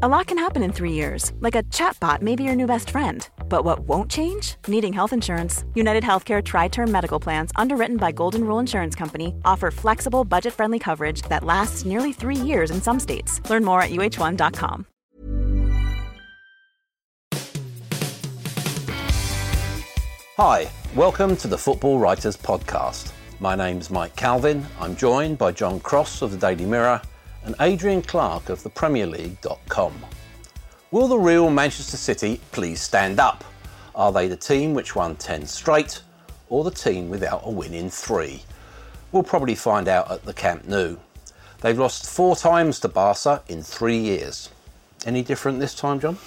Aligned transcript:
A 0.00 0.08
lot 0.08 0.26
can 0.26 0.38
happen 0.38 0.62
in 0.62 0.72
three 0.72 0.92
years, 0.92 1.32
like 1.40 1.54
a 1.54 1.62
chatbot 1.64 2.22
may 2.22 2.34
be 2.34 2.44
your 2.44 2.54
new 2.54 2.66
best 2.66 2.88
friend. 2.88 3.28
But 3.48 3.64
what 3.64 3.80
won't 3.80 4.10
change? 4.10 4.56
Needing 4.66 4.92
health 4.92 5.12
insurance. 5.12 5.64
United 5.74 6.02
Healthcare 6.02 6.42
Tri 6.42 6.68
Term 6.68 6.90
Medical 6.90 7.20
Plans, 7.20 7.52
underwritten 7.56 7.98
by 7.98 8.10
Golden 8.10 8.44
Rule 8.44 8.58
Insurance 8.58 8.94
Company, 8.94 9.34
offer 9.44 9.70
flexible, 9.70 10.24
budget 10.24 10.54
friendly 10.54 10.78
coverage 10.78 11.20
that 11.28 11.44
lasts 11.44 11.84
nearly 11.84 12.12
three 12.12 12.36
years 12.36 12.70
in 12.70 12.80
some 12.80 12.98
states. 12.98 13.38
Learn 13.50 13.64
more 13.64 13.82
at 13.82 13.90
uh1.com. 13.90 14.86
Hi, 20.38 20.70
welcome 20.96 21.36
to 21.36 21.48
the 21.48 21.58
Football 21.58 21.98
Writers 21.98 22.36
Podcast. 22.36 23.12
My 23.40 23.54
name's 23.54 23.90
Mike 23.90 24.16
Calvin. 24.16 24.64
I'm 24.80 24.96
joined 24.96 25.36
by 25.36 25.52
John 25.52 25.80
Cross 25.80 26.22
of 26.22 26.30
the 26.30 26.38
Daily 26.38 26.64
Mirror 26.64 27.02
and 27.44 27.54
Adrian 27.60 28.02
Clark 28.02 28.48
of 28.48 28.62
the 28.62 28.70
Premier 28.70 29.06
League.com. 29.06 29.94
Will 30.90 31.08
the 31.08 31.18
real 31.18 31.50
Manchester 31.50 31.96
City 31.96 32.40
please 32.52 32.80
stand 32.80 33.18
up? 33.18 33.44
Are 33.94 34.12
they 34.12 34.28
the 34.28 34.36
team 34.36 34.74
which 34.74 34.94
won 34.94 35.16
10 35.16 35.46
straight 35.46 36.02
or 36.48 36.64
the 36.64 36.70
team 36.70 37.08
without 37.08 37.42
a 37.44 37.50
win 37.50 37.74
in 37.74 37.90
three? 37.90 38.42
We'll 39.10 39.22
probably 39.22 39.54
find 39.54 39.88
out 39.88 40.10
at 40.10 40.24
the 40.24 40.34
Camp 40.34 40.66
Nou. 40.66 40.96
They've 41.60 41.78
lost 41.78 42.08
four 42.08 42.34
times 42.36 42.80
to 42.80 42.88
Barca 42.88 43.42
in 43.48 43.62
three 43.62 43.98
years. 43.98 44.50
Any 45.06 45.22
different 45.22 45.60
this 45.60 45.74
time, 45.74 46.00
John? 46.00 46.18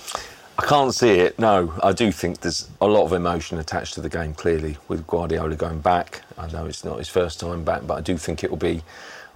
I 0.58 0.66
can't 0.66 0.94
see 0.94 1.20
it. 1.20 1.38
No, 1.38 1.74
I 1.84 1.92
do 1.92 2.12
think 2.12 2.40
there's 2.40 2.70
a 2.80 2.88
lot 2.88 3.04
of 3.04 3.12
emotion 3.12 3.60
attached 3.60 3.94
to 3.96 4.02
the 4.02 4.10
game. 4.10 4.34
Clearly, 4.34 4.78
with 4.88 5.06
Guardiola 5.06 5.56
going 5.56 5.80
back, 5.80 6.22
I 6.38 6.48
know 6.48 6.66
it's 6.66 6.86
not 6.86 6.98
his 6.98 7.10
first 7.10 7.40
time 7.40 7.66
back, 7.66 7.86
but 7.86 7.96
I 7.96 8.02
do 8.02 8.18
think 8.18 8.44
it 8.44 8.50
will 8.50 8.58
be 8.58 8.82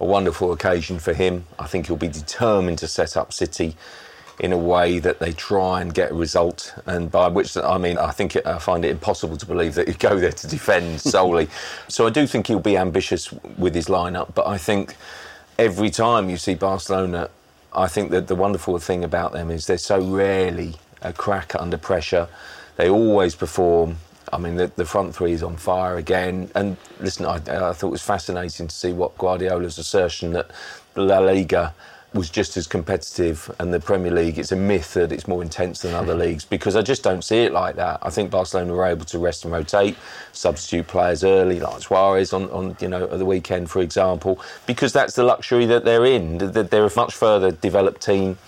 a 0.00 0.04
wonderful 0.04 0.52
occasion 0.52 0.98
for 0.98 1.12
him. 1.12 1.44
I 1.58 1.66
think 1.66 1.86
he'll 1.86 1.96
be 1.96 2.08
determined 2.08 2.78
to 2.78 2.88
set 2.88 3.16
up 3.16 3.32
City 3.32 3.76
in 4.40 4.52
a 4.52 4.58
way 4.58 4.98
that 4.98 5.18
they 5.18 5.32
try 5.32 5.82
and 5.82 5.92
get 5.92 6.12
a 6.12 6.14
result, 6.14 6.74
and 6.86 7.10
by 7.10 7.28
which 7.28 7.56
I 7.58 7.76
mean 7.76 7.98
I 7.98 8.10
think 8.10 8.36
it, 8.36 8.46
I 8.46 8.58
find 8.58 8.84
it 8.86 8.90
impossible 8.90 9.36
to 9.36 9.46
believe 9.46 9.74
that 9.74 9.86
he'd 9.86 9.98
go 9.98 10.18
there 10.18 10.32
to 10.32 10.46
defend 10.46 11.00
solely. 11.14 11.48
so 11.88 12.06
I 12.06 12.10
do 12.10 12.26
think 12.26 12.46
he'll 12.46 12.58
be 12.58 12.78
ambitious 12.78 13.30
with 13.58 13.74
his 13.74 13.86
lineup, 13.86 14.34
but 14.34 14.46
I 14.46 14.56
think 14.56 14.96
every 15.58 15.90
time 15.90 16.30
you 16.30 16.38
see 16.38 16.54
Barcelona, 16.54 17.28
I 17.74 17.86
think 17.86 18.10
that 18.12 18.28
the 18.28 18.34
wonderful 18.34 18.78
thing 18.78 19.04
about 19.04 19.32
them 19.32 19.50
is 19.50 19.66
they're 19.66 19.76
so 19.78 20.00
rarely 20.00 20.74
a 21.02 21.12
crack 21.12 21.54
under 21.54 21.76
pressure. 21.76 22.28
They 22.76 22.88
always 22.88 23.34
perform. 23.34 23.98
I 24.32 24.38
mean, 24.38 24.56
the, 24.56 24.68
the, 24.76 24.84
front 24.84 25.14
three 25.14 25.32
is 25.32 25.42
on 25.42 25.56
fire 25.56 25.96
again. 25.96 26.50
And 26.54 26.76
listen, 27.00 27.26
I, 27.26 27.36
I, 27.36 27.72
thought 27.72 27.88
it 27.88 27.90
was 27.90 28.02
fascinating 28.02 28.68
to 28.68 28.74
see 28.74 28.92
what 28.92 29.16
Guardiola's 29.18 29.78
assertion 29.78 30.32
that 30.32 30.50
La 30.96 31.18
Liga 31.18 31.74
was 32.12 32.28
just 32.28 32.56
as 32.56 32.66
competitive 32.66 33.54
and 33.60 33.72
the 33.72 33.78
Premier 33.78 34.10
League, 34.10 34.38
it's 34.38 34.50
a 34.50 34.56
myth 34.56 34.94
that 34.94 35.12
it's 35.12 35.28
more 35.28 35.42
intense 35.42 35.82
than 35.82 35.94
other 35.94 36.12
mm-hmm. 36.12 36.22
leagues 36.22 36.44
because 36.44 36.74
I 36.74 36.82
just 36.82 37.04
don't 37.04 37.22
see 37.22 37.44
it 37.44 37.52
like 37.52 37.76
that. 37.76 38.00
I 38.02 38.10
think 38.10 38.30
Barcelona 38.30 38.72
were 38.72 38.86
able 38.86 39.04
to 39.06 39.18
rest 39.18 39.44
and 39.44 39.52
rotate, 39.52 39.96
substitute 40.32 40.88
players 40.88 41.22
early, 41.22 41.60
like 41.60 41.82
Suarez 41.82 42.32
on, 42.32 42.50
on 42.50 42.76
you 42.80 42.88
know, 42.88 43.06
the 43.06 43.24
weekend, 43.24 43.70
for 43.70 43.80
example, 43.80 44.40
because 44.66 44.92
that's 44.92 45.14
the 45.14 45.22
luxury 45.22 45.66
that 45.66 45.84
they're 45.84 46.04
in. 46.04 46.38
They're 46.38 46.86
a 46.86 46.96
much 46.96 47.14
further 47.14 47.52
developed 47.52 48.02
team 48.02 48.38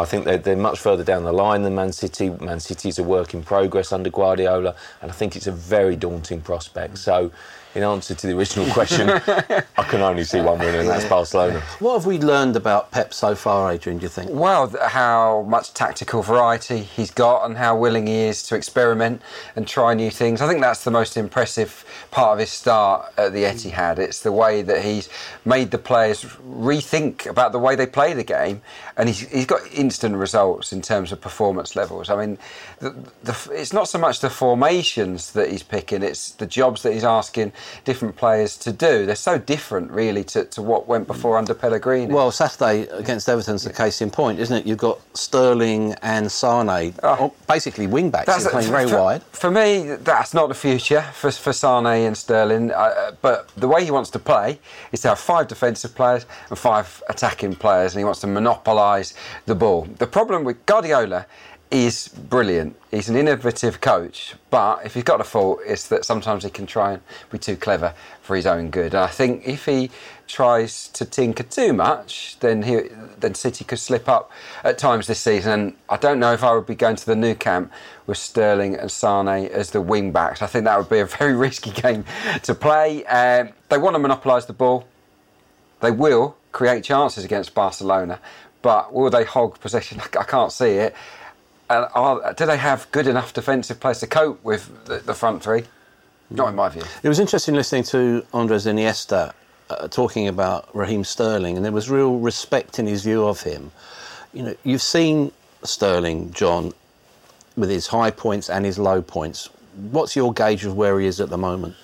I 0.00 0.04
think 0.04 0.24
they're, 0.24 0.38
they're 0.38 0.56
much 0.56 0.78
further 0.78 1.04
down 1.04 1.24
the 1.24 1.32
line 1.32 1.62
than 1.62 1.74
Man 1.74 1.92
City. 1.92 2.30
Man 2.30 2.60
City 2.60 2.88
is 2.88 2.98
a 2.98 3.02
work 3.02 3.34
in 3.34 3.42
progress 3.42 3.92
under 3.92 4.10
Guardiola, 4.10 4.74
and 5.02 5.10
I 5.10 5.14
think 5.14 5.36
it's 5.36 5.46
a 5.46 5.52
very 5.52 5.96
daunting 5.96 6.40
prospect. 6.40 6.98
So 6.98 7.30
in 7.74 7.82
answer 7.82 8.14
to 8.14 8.26
the 8.26 8.36
original 8.36 8.66
question, 8.72 9.08
I 9.10 9.84
can 9.88 10.00
only 10.00 10.24
see 10.24 10.40
one 10.40 10.58
winner, 10.58 10.80
and 10.80 10.88
that's 10.88 11.04
Barcelona. 11.04 11.60
What 11.78 11.94
have 11.94 12.06
we 12.06 12.18
learned 12.18 12.56
about 12.56 12.90
Pep 12.90 13.12
so 13.12 13.34
far, 13.34 13.72
Adrian, 13.72 13.98
do 13.98 14.04
you 14.04 14.08
think? 14.08 14.30
Well, 14.32 14.72
how 14.80 15.42
much 15.42 15.74
tactical 15.74 16.22
variety 16.22 16.78
he's 16.78 17.10
got 17.10 17.44
and 17.44 17.56
how 17.56 17.76
willing 17.76 18.06
he 18.06 18.20
is 18.20 18.42
to 18.44 18.56
experiment 18.56 19.22
and 19.54 19.66
try 19.66 19.94
new 19.94 20.10
things. 20.10 20.40
I 20.40 20.48
think 20.48 20.60
that's 20.60 20.84
the 20.84 20.90
most 20.90 21.16
impressive 21.16 21.84
part 22.10 22.32
of 22.32 22.38
his 22.38 22.50
start 22.50 23.12
at 23.16 23.32
the 23.32 23.44
Etihad. 23.44 23.98
It's 23.98 24.22
the 24.22 24.32
way 24.32 24.62
that 24.62 24.82
he's 24.82 25.08
made 25.44 25.70
the 25.70 25.78
players 25.78 26.24
rethink 26.24 27.26
about 27.26 27.52
the 27.52 27.58
way 27.58 27.76
they 27.76 27.86
play 27.86 28.14
the 28.14 28.24
game, 28.24 28.62
and 28.96 29.08
he's, 29.08 29.20
he's 29.28 29.46
got 29.46 29.60
instant 29.72 30.16
results 30.16 30.72
in 30.72 30.82
terms 30.82 31.12
of 31.12 31.20
performance 31.20 31.76
levels. 31.76 32.10
I 32.10 32.16
mean, 32.16 32.38
the, 32.80 32.90
the, 33.22 33.50
it's 33.52 33.72
not 33.72 33.88
so 33.88 33.98
much 33.98 34.20
the 34.20 34.30
formations 34.30 35.32
that 35.32 35.50
he's 35.50 35.62
picking, 35.62 36.02
it's 36.02 36.32
the 36.32 36.46
jobs 36.46 36.82
that 36.82 36.92
he's 36.92 37.04
asking 37.04 37.52
different 37.84 38.16
players 38.16 38.56
to 38.58 38.72
do. 38.72 39.06
They're 39.06 39.14
so 39.14 39.38
different, 39.38 39.90
really, 39.90 40.24
to, 40.24 40.44
to 40.44 40.62
what 40.62 40.88
went 40.88 41.06
before 41.06 41.38
under 41.38 41.54
Pellegrini. 41.54 42.12
Well, 42.12 42.30
Saturday 42.30 42.82
against 42.88 43.28
Everton's 43.28 43.64
the 43.64 43.72
case 43.72 44.00
in 44.00 44.10
point, 44.10 44.38
isn't 44.38 44.56
it? 44.56 44.66
You've 44.66 44.78
got 44.78 45.00
Sterling 45.16 45.94
and 46.02 46.30
Sane, 46.30 46.94
oh, 47.02 47.32
basically 47.46 47.86
wing 47.86 48.10
backs, 48.10 48.26
that's 48.26 48.48
playing 48.48 48.70
very 48.70 48.88
for, 48.88 48.98
wide. 48.98 49.22
For 49.24 49.50
me, 49.50 49.96
that's 49.96 50.34
not 50.34 50.48
the 50.48 50.54
future 50.54 51.02
for, 51.12 51.30
for 51.30 51.52
Sane 51.52 51.86
and 51.86 52.16
Sterling. 52.16 52.70
Uh, 52.70 53.12
but 53.22 53.48
the 53.56 53.68
way 53.68 53.84
he 53.84 53.90
wants 53.90 54.10
to 54.10 54.18
play 54.18 54.58
is 54.92 55.00
to 55.00 55.08
have 55.08 55.18
five 55.18 55.48
defensive 55.48 55.94
players 55.94 56.26
and 56.48 56.58
five 56.58 57.02
attacking 57.08 57.54
players, 57.54 57.92
and 57.92 58.00
he 58.00 58.04
wants 58.04 58.20
to 58.20 58.26
monopolise 58.26 59.14
the 59.46 59.54
ball. 59.54 59.82
The 59.98 60.06
problem 60.06 60.44
with 60.44 60.64
Guardiola 60.66 61.26
is 61.70 62.08
brilliant. 62.08 62.76
He's 62.90 63.08
an 63.08 63.16
innovative 63.16 63.80
coach, 63.80 64.34
but 64.50 64.84
if 64.86 64.94
he's 64.94 65.04
got 65.04 65.20
a 65.20 65.24
fault, 65.24 65.60
it's 65.66 65.88
that 65.88 66.04
sometimes 66.04 66.44
he 66.44 66.50
can 66.50 66.66
try 66.66 66.92
and 66.94 67.02
be 67.30 67.38
too 67.38 67.56
clever 67.56 67.94
for 68.22 68.36
his 68.36 68.46
own 68.46 68.70
good. 68.70 68.94
And 68.94 69.04
I 69.04 69.08
think 69.08 69.46
if 69.46 69.66
he 69.66 69.90
tries 70.26 70.88
to 70.88 71.04
tinker 71.04 71.42
too 71.42 71.72
much, 71.72 72.38
then 72.40 72.62
he, 72.62 72.80
then 73.18 73.34
City 73.34 73.64
could 73.64 73.78
slip 73.78 74.08
up 74.08 74.30
at 74.64 74.78
times 74.78 75.06
this 75.06 75.20
season. 75.20 75.52
And 75.52 75.76
I 75.88 75.96
don't 75.96 76.18
know 76.18 76.32
if 76.32 76.42
I 76.42 76.54
would 76.54 76.66
be 76.66 76.74
going 76.74 76.96
to 76.96 77.06
the 77.06 77.16
Nou 77.16 77.34
Camp 77.34 77.70
with 78.06 78.18
Sterling 78.18 78.74
and 78.76 78.90
Sane 78.90 79.28
as 79.28 79.70
the 79.70 79.82
wing 79.82 80.12
backs. 80.12 80.40
I 80.40 80.46
think 80.46 80.64
that 80.64 80.78
would 80.78 80.88
be 80.88 81.00
a 81.00 81.06
very 81.06 81.34
risky 81.46 81.70
game 81.70 82.04
to 82.44 82.54
play. 82.54 83.04
Um, 83.06 83.50
they 83.68 83.78
want 83.78 83.94
to 83.94 83.98
monopolise 83.98 84.46
the 84.46 84.52
ball. 84.54 84.86
They 85.80 85.90
will 85.90 86.36
create 86.52 86.82
chances 86.82 87.24
against 87.24 87.54
Barcelona, 87.54 88.20
but 88.62 88.92
will 88.92 89.10
they 89.10 89.24
hog 89.24 89.60
possession? 89.60 90.00
I 90.18 90.24
can't 90.24 90.52
see 90.52 90.72
it. 90.72 90.94
And 91.70 91.86
are, 91.94 92.32
do 92.34 92.46
they 92.46 92.56
have 92.56 92.90
good 92.92 93.06
enough 93.06 93.34
defensive 93.34 93.78
players 93.78 94.00
to 94.00 94.06
cope 94.06 94.42
with 94.42 94.86
the, 94.86 94.98
the 94.98 95.14
front 95.14 95.42
three? 95.42 95.64
Not 96.30 96.48
in 96.48 96.54
my 96.54 96.68
view. 96.68 96.82
It 97.02 97.08
was 97.08 97.18
interesting 97.18 97.54
listening 97.54 97.84
to 97.84 98.24
Andres 98.32 98.66
Iniesta 98.66 99.32
uh, 99.70 99.88
talking 99.88 100.28
about 100.28 100.74
Raheem 100.74 101.04
Sterling, 101.04 101.56
and 101.56 101.64
there 101.64 101.72
was 101.72 101.90
real 101.90 102.18
respect 102.18 102.78
in 102.78 102.86
his 102.86 103.02
view 103.02 103.26
of 103.26 103.42
him. 103.42 103.70
You 104.32 104.42
know, 104.42 104.54
you've 104.64 104.82
seen 104.82 105.32
Sterling, 105.62 106.32
John, 106.32 106.72
with 107.56 107.70
his 107.70 107.86
high 107.86 108.10
points 108.10 108.50
and 108.50 108.64
his 108.64 108.78
low 108.78 109.02
points. 109.02 109.50
What's 109.90 110.16
your 110.16 110.32
gauge 110.32 110.64
of 110.64 110.76
where 110.76 110.98
he 111.00 111.06
is 111.06 111.20
at 111.20 111.30
the 111.30 111.38
moment? 111.38 111.76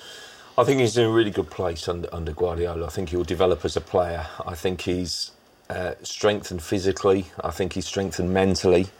I 0.56 0.64
think 0.64 0.80
he's 0.80 0.96
in 0.96 1.06
a 1.06 1.10
really 1.10 1.30
good 1.30 1.50
place 1.50 1.88
under, 1.88 2.08
under 2.14 2.32
Guardiola. 2.32 2.86
I 2.86 2.90
think 2.90 3.08
he'll 3.08 3.24
develop 3.24 3.64
as 3.64 3.76
a 3.76 3.80
player. 3.80 4.26
I 4.46 4.54
think 4.54 4.82
he's 4.82 5.32
uh, 5.68 5.94
strengthened 6.02 6.62
physically. 6.62 7.26
I 7.42 7.50
think 7.50 7.72
he's 7.72 7.86
strengthened 7.86 8.32
mentally. 8.32 8.84
Mm. 8.84 8.90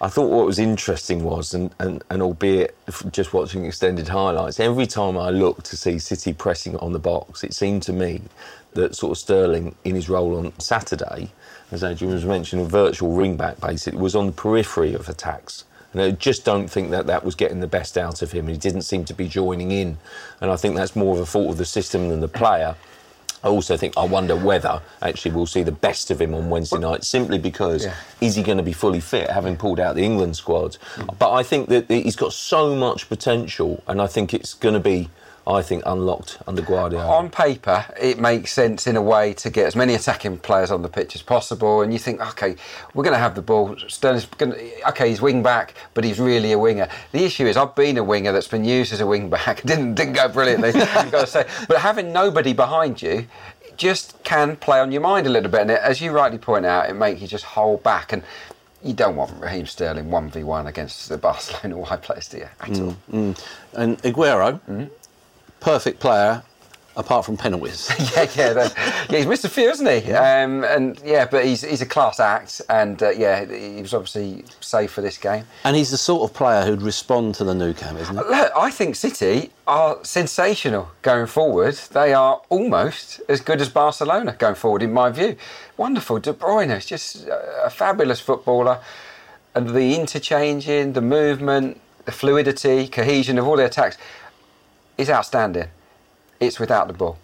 I 0.00 0.08
thought 0.08 0.30
what 0.30 0.44
was 0.44 0.58
interesting 0.58 1.24
was, 1.24 1.54
and, 1.54 1.74
and, 1.78 2.04
and 2.10 2.20
albeit 2.20 2.76
just 3.12 3.32
watching 3.32 3.64
extended 3.64 4.08
highlights, 4.08 4.60
every 4.60 4.86
time 4.86 5.16
I 5.16 5.30
looked 5.30 5.64
to 5.66 5.76
see 5.76 5.98
City 5.98 6.34
pressing 6.34 6.76
on 6.76 6.92
the 6.92 6.98
box, 6.98 7.42
it 7.42 7.54
seemed 7.54 7.82
to 7.84 7.94
me 7.94 8.20
that 8.74 8.94
sort 8.94 9.12
of 9.12 9.18
Sterling, 9.18 9.74
in 9.84 9.94
his 9.94 10.10
role 10.10 10.36
on 10.36 10.52
Saturday, 10.60 11.30
as 11.72 11.82
Adrian 11.82 12.12
was 12.12 12.26
mentioning, 12.26 12.66
a 12.66 12.68
virtual 12.68 13.12
wing 13.12 13.38
back 13.38 13.58
basically, 13.58 13.98
was 13.98 14.14
on 14.14 14.26
the 14.26 14.32
periphery 14.32 14.92
of 14.92 15.08
attacks. 15.08 15.64
And 15.94 16.02
I 16.02 16.10
just 16.10 16.44
don't 16.44 16.68
think 16.68 16.90
that 16.90 17.06
that 17.06 17.24
was 17.24 17.34
getting 17.34 17.60
the 17.60 17.66
best 17.66 17.96
out 17.96 18.20
of 18.20 18.32
him. 18.32 18.48
He 18.48 18.58
didn't 18.58 18.82
seem 18.82 19.06
to 19.06 19.14
be 19.14 19.28
joining 19.28 19.70
in. 19.70 19.96
And 20.42 20.50
I 20.50 20.56
think 20.56 20.76
that's 20.76 20.94
more 20.94 21.14
of 21.14 21.22
a 21.22 21.26
fault 21.26 21.52
of 21.52 21.56
the 21.56 21.64
system 21.64 22.10
than 22.10 22.20
the 22.20 22.28
player. 22.28 22.76
I 23.46 23.48
also 23.48 23.76
think 23.76 23.96
I 23.96 24.04
wonder 24.04 24.34
whether 24.34 24.82
actually 25.02 25.30
we'll 25.30 25.46
see 25.46 25.62
the 25.62 25.70
best 25.70 26.10
of 26.10 26.20
him 26.20 26.34
on 26.34 26.50
Wednesday 26.50 26.78
night, 26.78 27.04
simply 27.04 27.38
because 27.38 27.84
yeah. 27.84 27.94
is 28.20 28.34
he 28.34 28.42
going 28.42 28.58
to 28.58 28.64
be 28.64 28.72
fully 28.72 28.98
fit, 28.98 29.30
having 29.30 29.56
pulled 29.56 29.78
out 29.78 29.94
the 29.94 30.02
England 30.02 30.36
squad? 30.36 30.78
Mm. 30.96 31.16
But 31.16 31.30
I 31.30 31.44
think 31.44 31.68
that 31.68 31.88
he's 31.88 32.16
got 32.16 32.32
so 32.32 32.74
much 32.74 33.08
potential, 33.08 33.84
and 33.86 34.02
I 34.02 34.08
think 34.08 34.34
it's 34.34 34.52
going 34.52 34.74
to 34.74 34.80
be 34.80 35.08
I 35.48 35.62
think, 35.62 35.84
unlocked 35.86 36.38
under 36.48 36.60
Guardiola. 36.60 37.06
On 37.06 37.30
paper, 37.30 37.86
it 38.00 38.18
makes 38.18 38.52
sense 38.52 38.88
in 38.88 38.96
a 38.96 39.02
way 39.02 39.32
to 39.34 39.48
get 39.48 39.66
as 39.66 39.76
many 39.76 39.94
attacking 39.94 40.38
players 40.38 40.72
on 40.72 40.82
the 40.82 40.88
pitch 40.88 41.14
as 41.14 41.22
possible, 41.22 41.82
and 41.82 41.92
you 41.92 42.00
think, 42.00 42.20
okay, 42.20 42.56
we're 42.94 43.04
going 43.04 43.14
to 43.14 43.20
have 43.20 43.36
the 43.36 43.42
ball. 43.42 43.76
Sterling's 43.86 44.26
going 44.26 44.52
to, 44.52 44.88
okay, 44.88 45.08
he's 45.08 45.22
wing 45.22 45.44
back, 45.44 45.74
but 45.94 46.02
he's 46.02 46.18
really 46.18 46.50
a 46.50 46.58
winger. 46.58 46.88
The 47.12 47.24
issue 47.24 47.46
is, 47.46 47.56
I've 47.56 47.76
been 47.76 47.96
a 47.96 48.02
winger 48.02 48.32
that's 48.32 48.48
been 48.48 48.64
used 48.64 48.92
as 48.92 49.00
a 49.00 49.06
wing 49.06 49.30
back, 49.30 49.62
didn't 49.64 49.94
didn't 49.94 50.14
go 50.14 50.28
brilliantly, 50.28 50.70
I've 50.74 51.12
got 51.12 51.20
to 51.20 51.26
say. 51.28 51.46
But 51.68 51.78
having 51.78 52.12
nobody 52.12 52.52
behind 52.52 53.00
you 53.00 53.26
just 53.76 54.20
can 54.24 54.56
play 54.56 54.80
on 54.80 54.90
your 54.90 55.02
mind 55.02 55.28
a 55.28 55.30
little 55.30 55.50
bit, 55.50 55.60
and 55.60 55.70
it, 55.70 55.80
as 55.80 56.00
you 56.00 56.10
rightly 56.10 56.38
point 56.38 56.66
out, 56.66 56.90
it 56.90 56.94
makes 56.94 57.20
you 57.20 57.28
just 57.28 57.44
hold 57.44 57.82
back 57.82 58.12
and. 58.12 58.22
You 58.82 58.92
don't 58.92 59.16
want 59.16 59.32
Raheem 59.42 59.66
Sterling 59.66 60.10
1v1 60.10 60.66
against 60.66 61.08
the 61.08 61.18
Barcelona 61.18 61.76
wide 61.90 62.02
players, 62.02 62.28
do 62.28 62.36
you? 62.36 62.48
At 62.60 62.68
all. 62.78 62.96
Mm, 63.10 63.34
mm. 63.34 63.46
And 63.72 63.98
Aguero, 64.02 64.60
mm-hmm. 64.60 64.84
Perfect 65.66 65.98
player, 65.98 66.44
apart 66.94 67.24
from 67.24 67.36
penalties. 67.36 67.90
yeah, 68.16 68.28
yeah, 68.36 68.68
yeah. 69.10 69.16
He's 69.18 69.26
missed 69.26 69.44
a 69.44 69.48
few, 69.48 69.66
hasn't 69.66 69.90
he? 69.90 70.12
Um, 70.12 70.62
and 70.62 70.96
yeah, 71.04 71.26
but 71.28 71.44
he's 71.44 71.62
he's 71.62 71.82
a 71.82 71.86
class 71.86 72.20
act, 72.20 72.62
and 72.68 73.02
uh, 73.02 73.10
yeah, 73.10 73.44
he 73.44 73.82
was 73.82 73.92
obviously 73.92 74.44
safe 74.60 74.92
for 74.92 75.00
this 75.00 75.18
game. 75.18 75.42
and 75.64 75.74
he's 75.74 75.90
the 75.90 75.98
sort 75.98 76.22
of 76.22 76.36
player 76.36 76.64
who'd 76.64 76.82
respond 76.82 77.34
to 77.34 77.42
the 77.42 77.52
Nou 77.52 77.74
Camp, 77.74 77.98
isn't 77.98 78.16
he? 78.16 78.22
Look, 78.22 78.52
I 78.56 78.70
think 78.70 78.94
City 78.94 79.50
are 79.66 79.98
sensational 80.04 80.92
going 81.02 81.26
forward. 81.26 81.74
They 81.74 82.14
are 82.14 82.40
almost 82.48 83.20
as 83.28 83.40
good 83.40 83.60
as 83.60 83.68
Barcelona 83.68 84.36
going 84.38 84.54
forward, 84.54 84.84
in 84.84 84.92
my 84.92 85.10
view. 85.10 85.34
Wonderful. 85.76 86.20
De 86.20 86.32
Bruyne 86.32 86.76
is 86.76 86.86
just 86.86 87.26
a 87.26 87.70
fabulous 87.70 88.20
footballer. 88.20 88.78
And 89.56 89.70
the 89.70 89.96
interchanging, 89.96 90.92
the 90.92 91.00
movement, 91.00 91.80
the 92.04 92.12
fluidity, 92.12 92.86
cohesion 92.86 93.36
of 93.36 93.48
all 93.48 93.56
the 93.56 93.64
attacks 93.64 93.98
is 94.98 95.10
outstanding. 95.10 95.68
It's 96.40 96.60
without 96.60 96.88
the 96.88 96.94
ball. 96.94 97.18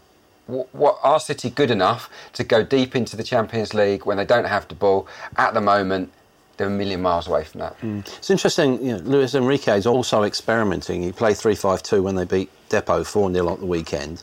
What, 0.46 0.74
what 0.74 0.98
are 1.02 1.20
City 1.20 1.50
good 1.50 1.70
enough 1.70 2.10
to 2.34 2.44
go 2.44 2.62
deep 2.62 2.96
into 2.96 3.16
the 3.16 3.22
Champions 3.22 3.74
League 3.74 4.06
when 4.06 4.16
they 4.16 4.24
don't 4.24 4.44
have 4.44 4.68
the 4.68 4.74
ball? 4.74 5.06
At 5.36 5.54
the 5.54 5.60
moment, 5.60 6.12
they're 6.56 6.66
a 6.66 6.70
million 6.70 7.02
miles 7.02 7.26
away 7.28 7.44
from 7.44 7.60
that. 7.60 7.80
Mm. 7.80 8.00
It's 8.18 8.30
interesting, 8.30 8.84
you 8.84 8.92
know, 8.92 8.98
Luis 8.98 9.34
Enrique 9.34 9.76
is 9.76 9.86
also 9.86 10.22
experimenting. 10.24 11.02
He 11.02 11.12
played 11.12 11.36
3 11.36 11.54
5 11.54 11.82
2 11.82 12.02
when 12.02 12.14
they 12.14 12.24
beat 12.24 12.50
Depor 12.68 13.06
4 13.06 13.32
0 13.32 13.48
on 13.48 13.60
the 13.60 13.66
weekend. 13.66 14.22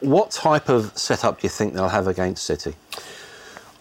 What 0.00 0.30
type 0.30 0.68
of 0.68 0.96
setup 0.96 1.40
do 1.40 1.46
you 1.46 1.48
think 1.48 1.74
they'll 1.74 1.88
have 1.88 2.06
against 2.06 2.44
City? 2.44 2.74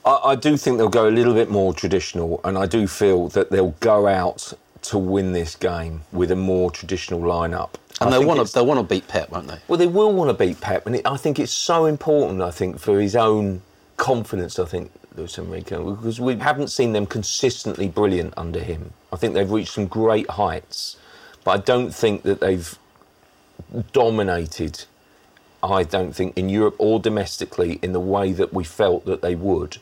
I, 0.06 0.20
I 0.24 0.36
do 0.36 0.56
think 0.56 0.78
they'll 0.78 0.88
go 0.88 1.08
a 1.08 1.12
little 1.12 1.34
bit 1.34 1.50
more 1.50 1.74
traditional, 1.74 2.40
and 2.44 2.58
I 2.58 2.66
do 2.66 2.88
feel 2.88 3.28
that 3.30 3.52
they'll 3.52 3.76
go 3.82 4.08
out 4.08 4.54
to 4.90 4.98
win 4.98 5.34
this 5.34 5.56
game 5.56 6.02
with 6.12 6.32
a 6.32 6.36
more 6.36 6.72
traditional 6.72 7.22
lineup. 7.22 7.72
And 8.02 8.10
I 8.10 8.18
they'll 8.18 8.28
want 8.28 8.46
to 8.46 8.54
they'll 8.54 8.66
want 8.66 8.80
to 8.80 8.84
beat 8.84 9.08
Pep, 9.08 9.32
won't 9.32 9.48
they? 9.48 9.60
Well, 9.68 9.78
they 9.78 9.88
will 9.88 10.12
want 10.12 10.30
to 10.30 10.34
beat 10.34 10.60
Pep, 10.60 10.86
and 10.86 10.98
it, 10.98 11.06
I 11.06 11.18
think 11.18 11.40
it's 11.40 11.52
so 11.52 11.86
important. 11.86 12.42
I 12.42 12.52
think 12.52 12.80
for 12.80 13.00
his 13.00 13.16
own 13.16 13.62
confidence. 13.98 14.60
I 14.60 14.66
think 14.66 14.92
Luis 15.16 15.38
Enrique 15.38 15.78
because 15.78 16.20
we 16.20 16.36
haven't 16.36 16.68
seen 16.68 16.94
them 16.94 17.06
consistently 17.06 17.88
brilliant 17.88 18.34
under 18.38 18.60
him. 18.60 18.92
I 19.12 19.16
think 19.16 19.34
they've 19.34 19.50
reached 19.50 19.74
some 19.74 19.88
great 19.88 20.30
heights, 20.32 20.98
but 21.44 21.52
I 21.52 21.58
don't 21.58 21.92
think 21.94 22.24
that 22.24 22.42
they've 22.42 22.78
dominated. 23.94 24.86
I 25.64 25.84
don't 25.84 26.14
think 26.14 26.38
in 26.38 26.50
Europe 26.50 26.76
or 26.78 27.00
domestically 27.00 27.80
in 27.82 27.94
the 27.94 28.00
way 28.00 28.34
that 28.34 28.54
we 28.54 28.64
felt 28.64 29.06
that 29.06 29.22
they 29.22 29.36
would. 29.36 29.78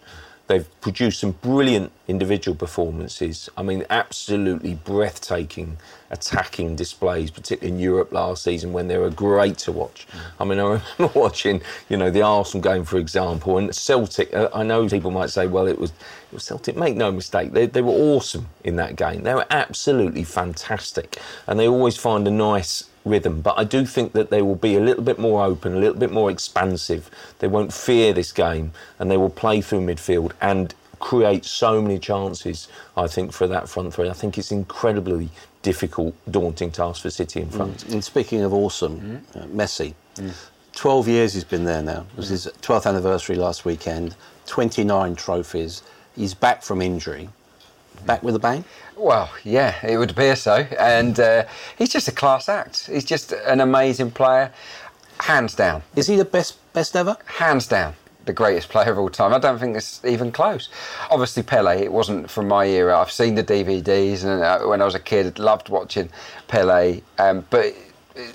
They've 0.47 0.67
produced 0.81 1.21
some 1.21 1.31
brilliant 1.31 1.91
individual 2.07 2.55
performances. 2.55 3.49
I 3.55 3.63
mean, 3.63 3.85
absolutely 3.89 4.75
breathtaking 4.75 5.77
attacking 6.13 6.75
displays, 6.75 7.31
particularly 7.31 7.73
in 7.75 7.79
Europe 7.81 8.11
last 8.11 8.43
season 8.43 8.71
when 8.71 8.87
they 8.87 8.97
were 8.97 9.09
great 9.09 9.57
to 9.57 9.71
watch. 9.71 10.07
I 10.39 10.45
mean, 10.45 10.59
I 10.59 10.63
remember 10.63 11.19
watching, 11.19 11.61
you 11.89 11.97
know, 11.97 12.11
the 12.11 12.21
Arsenal 12.21 12.61
game, 12.61 12.85
for 12.85 12.97
example, 12.97 13.57
and 13.57 13.73
Celtic. 13.75 14.33
Uh, 14.33 14.49
I 14.53 14.63
know 14.63 14.87
people 14.87 15.11
might 15.11 15.31
say, 15.31 15.47
well, 15.47 15.67
it 15.67 15.79
was, 15.79 15.89
it 15.89 16.33
was 16.33 16.43
Celtic. 16.43 16.77
Make 16.77 16.95
no 16.95 17.11
mistake, 17.11 17.51
they, 17.51 17.65
they 17.65 17.81
were 17.81 17.91
awesome 17.91 18.47
in 18.63 18.75
that 18.77 18.95
game. 18.95 19.23
They 19.23 19.33
were 19.33 19.47
absolutely 19.49 20.23
fantastic, 20.23 21.17
and 21.47 21.59
they 21.59 21.67
always 21.67 21.97
find 21.97 22.27
a 22.27 22.31
nice 22.31 22.83
rhythm. 23.05 23.41
But 23.41 23.57
I 23.57 23.63
do 23.63 23.85
think 23.85 24.13
that 24.13 24.29
they 24.29 24.41
will 24.41 24.55
be 24.55 24.75
a 24.75 24.79
little 24.79 25.03
bit 25.03 25.19
more 25.19 25.43
open, 25.43 25.73
a 25.73 25.79
little 25.79 25.97
bit 25.97 26.11
more 26.11 26.31
expansive. 26.31 27.09
They 27.39 27.47
won't 27.47 27.73
fear 27.73 28.13
this 28.13 28.31
game, 28.31 28.71
and 28.99 29.09
they 29.09 29.17
will 29.17 29.29
play 29.29 29.61
through 29.61 29.81
midfield 29.81 30.31
and 30.41 30.73
create 30.99 31.45
so 31.45 31.81
many 31.81 31.99
chances. 31.99 32.67
I 32.95 33.07
think 33.07 33.33
for 33.33 33.47
that 33.47 33.67
front 33.67 33.93
three, 33.93 34.09
I 34.09 34.13
think 34.13 34.37
it's 34.37 34.51
incredibly 34.51 35.29
difficult, 35.61 36.15
daunting 36.29 36.71
task 36.71 37.01
for 37.01 37.09
City 37.09 37.41
in 37.41 37.49
front. 37.49 37.85
Mm. 37.85 37.93
And 37.93 38.03
speaking 38.03 38.41
of 38.41 38.53
awesome, 38.53 39.23
mm. 39.33 39.41
uh, 39.41 39.45
Messi. 39.47 39.93
Mm. 40.15 40.33
12 40.73 41.07
years 41.07 41.33
he's 41.33 41.43
been 41.43 41.65
there 41.65 41.83
now. 41.83 42.05
It 42.11 42.17
was 42.17 42.29
his 42.29 42.47
12th 42.61 42.87
anniversary 42.87 43.35
last 43.35 43.65
weekend. 43.65 44.15
29 44.47 45.15
trophies. 45.15 45.83
He's 46.15 46.33
back 46.33 46.63
from 46.63 46.81
injury. 46.81 47.29
Back 48.05 48.23
with 48.23 48.35
a 48.35 48.39
bang? 48.39 48.65
Well, 48.95 49.31
yeah, 49.43 49.75
it 49.85 49.97
would 49.97 50.11
appear 50.11 50.35
so. 50.35 50.67
And 50.79 51.19
uh, 51.19 51.45
he's 51.77 51.89
just 51.89 52.07
a 52.07 52.11
class 52.11 52.49
act. 52.49 52.87
He's 52.87 53.05
just 53.05 53.31
an 53.31 53.59
amazing 53.61 54.11
player, 54.11 54.51
hands 55.19 55.55
down. 55.55 55.83
Is 55.95 56.07
he 56.07 56.15
the 56.15 56.25
best 56.25 56.57
best 56.73 56.95
ever? 56.95 57.17
hands 57.25 57.67
down 57.67 57.93
the 58.25 58.33
greatest 58.33 58.69
player 58.69 58.91
of 58.91 58.97
all 58.97 59.09
time. 59.09 59.33
I 59.33 59.39
don't 59.39 59.59
think 59.59 59.75
it's 59.75 60.03
even 60.05 60.31
close. 60.31 60.69
Obviously, 61.11 61.43
Pele. 61.43 61.81
It 61.81 61.91
wasn't 61.91 62.29
from 62.29 62.47
my 62.47 62.65
era. 62.65 62.97
I've 62.97 63.11
seen 63.11 63.35
the 63.35 63.43
DVDs, 63.43 64.23
and 64.23 64.41
uh, 64.41 64.59
when 64.65 64.81
I 64.81 64.85
was 64.85 64.95
a 64.95 64.99
kid, 64.99 65.39
loved 65.39 65.69
watching 65.69 66.09
Pele. 66.47 67.01
Um, 67.19 67.45
but 67.49 67.75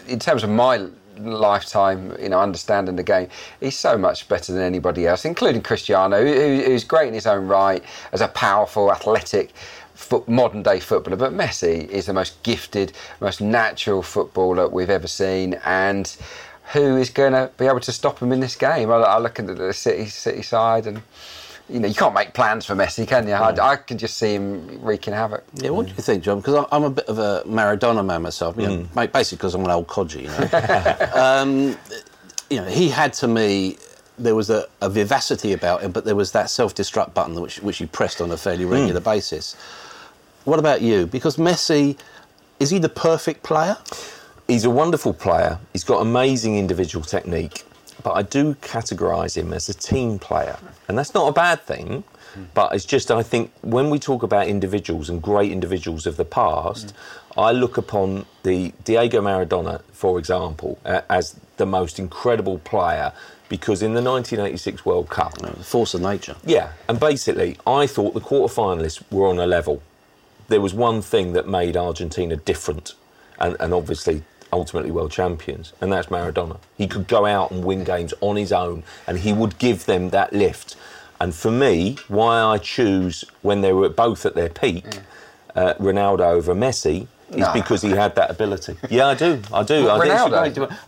in 0.06 0.18
terms 0.18 0.44
of 0.44 0.50
my 0.50 0.86
lifetime, 1.18 2.14
you 2.20 2.28
know, 2.28 2.40
understanding 2.40 2.96
the 2.96 3.02
game, 3.02 3.28
he's 3.60 3.76
so 3.76 3.96
much 3.96 4.28
better 4.28 4.52
than 4.52 4.62
anybody 4.62 5.06
else, 5.06 5.24
including 5.24 5.62
Cristiano, 5.62 6.22
who, 6.24 6.62
who's 6.62 6.84
great 6.84 7.08
in 7.08 7.14
his 7.14 7.26
own 7.26 7.46
right 7.46 7.82
as 8.12 8.20
a 8.20 8.28
powerful, 8.28 8.92
athletic. 8.92 9.52
Foot, 9.98 10.28
modern 10.28 10.62
day 10.62 10.78
footballer, 10.78 11.16
but 11.16 11.32
Messi 11.32 11.88
is 11.88 12.06
the 12.06 12.12
most 12.12 12.40
gifted, 12.44 12.92
most 13.20 13.40
natural 13.40 14.00
footballer 14.00 14.68
we've 14.68 14.90
ever 14.90 15.08
seen, 15.08 15.54
and 15.64 16.16
who 16.72 16.96
is 16.96 17.10
going 17.10 17.32
to 17.32 17.50
be 17.58 17.66
able 17.66 17.80
to 17.80 17.90
stop 17.90 18.20
him 18.20 18.30
in 18.30 18.38
this 18.38 18.54
game? 18.54 18.90
I, 18.92 18.94
I 18.94 19.18
look 19.18 19.40
at 19.40 19.46
the 19.48 19.72
City 19.72 20.06
City 20.06 20.42
side, 20.42 20.86
and 20.86 21.02
you 21.68 21.80
know 21.80 21.88
you 21.88 21.94
can't 21.94 22.14
make 22.14 22.32
plans 22.32 22.64
for 22.64 22.76
Messi, 22.76 23.08
can 23.08 23.26
you? 23.26 23.34
I, 23.34 23.72
I 23.72 23.76
can 23.76 23.98
just 23.98 24.16
see 24.16 24.34
him 24.34 24.80
wreaking 24.82 25.14
havoc. 25.14 25.44
Yeah, 25.54 25.70
what 25.70 25.86
do 25.86 25.92
you 25.92 26.02
think, 26.02 26.22
John? 26.22 26.38
Because 26.38 26.64
I'm 26.70 26.84
a 26.84 26.90
bit 26.90 27.06
of 27.06 27.18
a 27.18 27.42
Maradona 27.44 28.06
man 28.06 28.22
myself. 28.22 28.56
You 28.56 28.68
know, 28.68 28.88
mate, 28.94 29.12
basically 29.12 29.38
because 29.38 29.54
I'm 29.54 29.64
an 29.64 29.70
old 29.72 29.88
codger. 29.88 30.20
You 30.20 30.28
know, 30.28 31.10
um, 31.14 31.76
you 32.50 32.58
know, 32.60 32.66
he 32.66 32.88
had 32.88 33.12
to 33.14 33.28
me. 33.28 33.78
There 34.16 34.34
was 34.34 34.50
a, 34.50 34.66
a 34.80 34.88
vivacity 34.90 35.52
about 35.52 35.82
him, 35.82 35.92
but 35.92 36.04
there 36.04 36.16
was 36.16 36.32
that 36.32 36.50
self-destruct 36.50 37.14
button 37.14 37.40
which 37.40 37.60
which 37.62 37.78
he 37.78 37.86
pressed 37.86 38.20
on 38.20 38.30
a 38.30 38.36
fairly 38.36 38.64
regular 38.64 39.00
basis. 39.00 39.56
What 40.48 40.58
about 40.58 40.80
you? 40.80 41.06
Because 41.06 41.36
Messi, 41.36 41.98
is 42.58 42.70
he 42.70 42.78
the 42.78 42.88
perfect 42.88 43.42
player? 43.42 43.76
He's 44.46 44.64
a 44.64 44.70
wonderful 44.70 45.12
player. 45.12 45.58
He's 45.74 45.84
got 45.84 46.00
amazing 46.00 46.56
individual 46.56 47.04
technique, 47.04 47.64
but 48.02 48.12
I 48.12 48.22
do 48.22 48.54
categorise 48.54 49.36
him 49.36 49.52
as 49.52 49.68
a 49.68 49.74
team 49.74 50.18
player, 50.18 50.56
and 50.88 50.96
that's 50.96 51.12
not 51.12 51.28
a 51.28 51.32
bad 51.32 51.60
thing. 51.64 52.02
But 52.54 52.74
it's 52.74 52.86
just 52.86 53.10
I 53.10 53.22
think 53.22 53.50
when 53.60 53.90
we 53.90 53.98
talk 53.98 54.22
about 54.22 54.48
individuals 54.48 55.10
and 55.10 55.20
great 55.20 55.52
individuals 55.52 56.06
of 56.06 56.16
the 56.16 56.24
past, 56.24 56.94
I 57.36 57.52
look 57.52 57.76
upon 57.76 58.24
the 58.42 58.72
Diego 58.84 59.20
Maradona, 59.20 59.82
for 59.92 60.18
example, 60.18 60.78
uh, 60.86 61.02
as 61.10 61.38
the 61.58 61.66
most 61.66 61.98
incredible 61.98 62.58
player 62.60 63.12
because 63.50 63.82
in 63.82 63.92
the 63.92 64.02
1986 64.02 64.86
World 64.86 65.10
Cup, 65.10 65.36
The 65.36 65.52
force 65.62 65.92
of 65.92 66.00
nature. 66.00 66.36
yeah, 66.42 66.72
and 66.88 66.98
basically, 66.98 67.58
I 67.66 67.86
thought 67.86 68.14
the 68.14 68.20
quarterfinalists 68.22 69.02
were 69.10 69.26
on 69.26 69.38
a 69.38 69.46
level. 69.46 69.82
There 70.48 70.60
was 70.60 70.72
one 70.74 71.02
thing 71.02 71.32
that 71.34 71.46
made 71.46 71.76
Argentina 71.76 72.36
different, 72.36 72.94
and, 73.38 73.56
and 73.60 73.72
obviously 73.74 74.22
ultimately 74.52 74.90
world 74.90 75.10
champions, 75.10 75.74
and 75.80 75.92
that's 75.92 76.06
Maradona. 76.08 76.58
He 76.76 76.86
could 76.88 77.06
go 77.06 77.26
out 77.26 77.50
and 77.50 77.64
win 77.64 77.84
games 77.84 78.14
on 78.22 78.36
his 78.36 78.50
own, 78.52 78.82
and 79.06 79.18
he 79.18 79.32
would 79.32 79.58
give 79.58 79.84
them 79.84 80.08
that 80.10 80.32
lift. 80.32 80.74
And 81.20 81.34
for 81.34 81.50
me, 81.50 81.98
why 82.08 82.40
I 82.40 82.56
choose 82.58 83.24
when 83.42 83.60
they 83.60 83.72
were 83.74 83.90
both 83.90 84.24
at 84.24 84.34
their 84.34 84.48
peak, 84.48 84.86
uh, 85.54 85.74
Ronaldo 85.74 86.20
over 86.20 86.54
Messi. 86.54 87.06
Is 87.30 87.36
No. 87.36 87.52
because 87.52 87.82
he 87.82 87.90
had 87.90 88.14
that 88.14 88.30
ability. 88.30 88.78
Yeah, 88.88 89.08
I 89.08 89.14
do. 89.14 89.42
I 89.52 89.62
do. 89.62 89.86
I? 89.90 89.98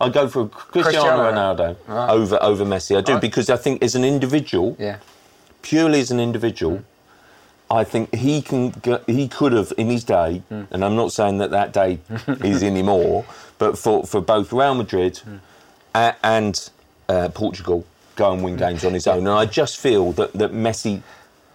I 0.01 0.09
go 0.09 0.27
for 0.27 0.47
Cristiano. 0.47 1.31
Ronaldo 1.31 1.75
Right. 1.85 2.09
over 2.09 2.41
over 2.41 2.65
Messi. 2.65 2.97
I 2.97 3.01
do 3.01 3.11
Right. 3.13 3.21
because 3.21 3.47
I 3.51 3.57
think 3.57 3.83
as 3.83 3.93
an 3.93 4.03
individual, 4.03 4.75
Yeah. 4.79 4.95
purely 5.61 5.99
as 5.99 6.09
an 6.09 6.19
individual, 6.19 6.81
I 7.71 7.85
think 7.85 8.13
he 8.13 8.41
can. 8.41 8.73
He 9.07 9.29
could 9.29 9.53
have 9.53 9.71
in 9.77 9.87
his 9.87 10.03
day, 10.03 10.43
hmm. 10.49 10.63
and 10.71 10.83
I'm 10.83 10.95
not 10.95 11.13
saying 11.13 11.37
that 11.37 11.51
that 11.51 11.71
day 11.71 11.99
is 12.27 12.63
anymore. 12.63 13.25
But 13.57 13.77
for 13.77 14.05
for 14.05 14.19
both 14.19 14.51
Real 14.51 14.75
Madrid 14.75 15.19
hmm. 15.19 15.37
a, 15.95 16.15
and 16.21 16.69
uh, 17.07 17.29
Portugal, 17.29 17.85
go 18.17 18.33
and 18.33 18.43
win 18.43 18.55
hmm. 18.55 18.59
games 18.59 18.83
on 18.83 18.93
his 18.93 19.07
own. 19.07 19.19
And 19.19 19.29
I 19.29 19.45
just 19.45 19.77
feel 19.77 20.11
that 20.13 20.33
that 20.33 20.51
Messi 20.51 21.01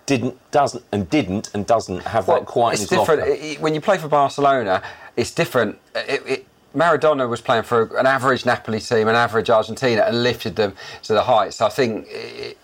didn't, 0.06 0.38
doesn't, 0.52 0.85
and 0.90 1.11
didn't, 1.11 1.50
and 1.52 1.66
doesn't 1.66 2.02
have 2.02 2.26
that 2.26 2.46
quite 2.46 2.70
in 2.70 2.73
it's 2.75 2.90
his 2.90 2.90
different 2.90 3.20
locker. 3.20 3.32
It- 3.32 3.42
it- 3.42 3.61
when 3.61 3.75
you 3.75 3.80
play 3.80 3.99
for 3.99 4.08
Barcelona. 4.08 4.82
It's 5.16 5.30
different. 5.30 5.78
Uh, 5.94 6.00
it, 6.06 6.23
it, 6.26 6.46
Maradona 6.75 7.26
was 7.26 7.40
playing 7.40 7.62
for 7.62 7.96
an 7.96 8.06
average 8.06 8.44
Napoli 8.44 8.80
team, 8.80 9.08
an 9.08 9.14
average 9.14 9.49
Argentina, 9.49 10.02
and 10.02 10.23
lifted 10.23 10.56
them 10.56 10.75
to 11.04 11.14
the 11.14 11.23
heights. 11.23 11.62
I 11.62 11.70
think 11.70 12.06
it, 12.11 12.58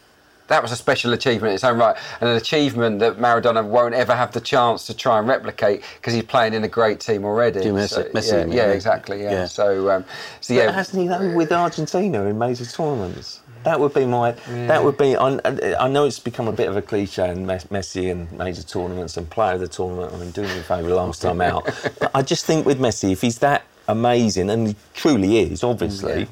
that 0.52 0.62
was 0.62 0.70
a 0.70 0.76
special 0.76 1.14
achievement 1.14 1.50
in 1.50 1.54
its 1.54 1.64
own 1.64 1.78
right, 1.78 1.96
and 2.20 2.28
an 2.28 2.36
achievement 2.36 2.98
that 2.98 3.16
Maradona 3.16 3.66
won't 3.66 3.94
ever 3.94 4.14
have 4.14 4.32
the 4.32 4.40
chance 4.40 4.86
to 4.86 4.94
try 4.94 5.18
and 5.18 5.26
replicate 5.26 5.82
because 5.96 6.12
he's 6.12 6.24
playing 6.24 6.52
in 6.52 6.62
a 6.62 6.68
great 6.68 7.00
team 7.00 7.24
already. 7.24 7.60
Do 7.60 7.68
you 7.68 7.72
miss 7.72 7.92
So, 7.92 8.00
it? 8.00 8.12
Messi, 8.12 8.32
yeah, 8.32 8.44
you 8.44 8.52
yeah, 8.52 8.66
yeah. 8.66 8.72
exactly. 8.72 9.22
Yeah. 9.22 9.30
Yeah. 9.30 9.46
So, 9.46 9.90
um, 9.90 10.04
so 10.42 10.54
But 10.54 10.64
yeah, 10.64 10.70
hasn't 10.72 11.02
he 11.02 11.08
done 11.08 11.34
with 11.34 11.50
Argentina 11.52 12.24
in 12.26 12.38
major 12.38 12.66
tournaments? 12.66 13.40
That 13.64 13.80
would 13.80 13.94
be 13.94 14.04
my. 14.04 14.32
That 14.32 14.84
would 14.84 14.98
be. 14.98 15.16
I, 15.16 15.38
I 15.78 15.88
know 15.88 16.04
it's 16.04 16.18
become 16.18 16.48
a 16.48 16.52
bit 16.52 16.68
of 16.68 16.76
a 16.76 16.82
cliche, 16.82 17.30
and 17.30 17.46
Messi 17.46 18.10
and 18.10 18.30
major 18.32 18.62
tournaments 18.62 19.16
and 19.16 19.30
player 19.30 19.54
of 19.54 19.60
the 19.60 19.68
tournament. 19.68 20.12
I 20.12 20.18
mean, 20.18 20.32
doing 20.32 20.48
me 20.48 20.58
a 20.58 20.62
favour 20.62 20.90
last 20.90 21.22
time 21.22 21.40
out. 21.40 21.64
but 22.00 22.10
I 22.14 22.22
just 22.22 22.44
think 22.44 22.66
with 22.66 22.78
Messi, 22.78 23.12
if 23.12 23.22
he's 23.22 23.38
that 23.38 23.64
amazing, 23.88 24.50
and 24.50 24.68
he 24.68 24.76
truly 24.92 25.38
is, 25.38 25.64
obviously. 25.64 26.28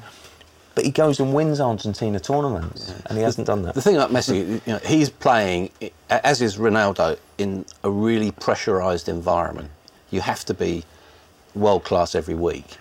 But 0.73 0.85
he 0.85 0.91
goes 0.91 1.19
and 1.19 1.33
wins 1.33 1.59
Argentina 1.59 2.19
tournaments, 2.19 2.93
and 3.05 3.17
he 3.17 3.23
hasn't 3.23 3.47
done 3.47 3.63
that. 3.63 3.75
The 3.75 3.81
thing 3.81 3.97
about 3.97 4.11
Messi, 4.11 4.65
you 4.65 4.73
know, 4.73 4.79
he's 4.79 5.09
playing, 5.09 5.71
as 6.09 6.41
is 6.41 6.57
Ronaldo, 6.57 7.17
in 7.37 7.65
a 7.83 7.91
really 7.91 8.31
pressurised 8.31 9.09
environment. 9.09 9.69
You 10.11 10.21
have 10.21 10.45
to 10.45 10.53
be 10.53 10.85
world 11.55 11.83
class 11.83 12.15
every 12.15 12.35
week. 12.35 12.77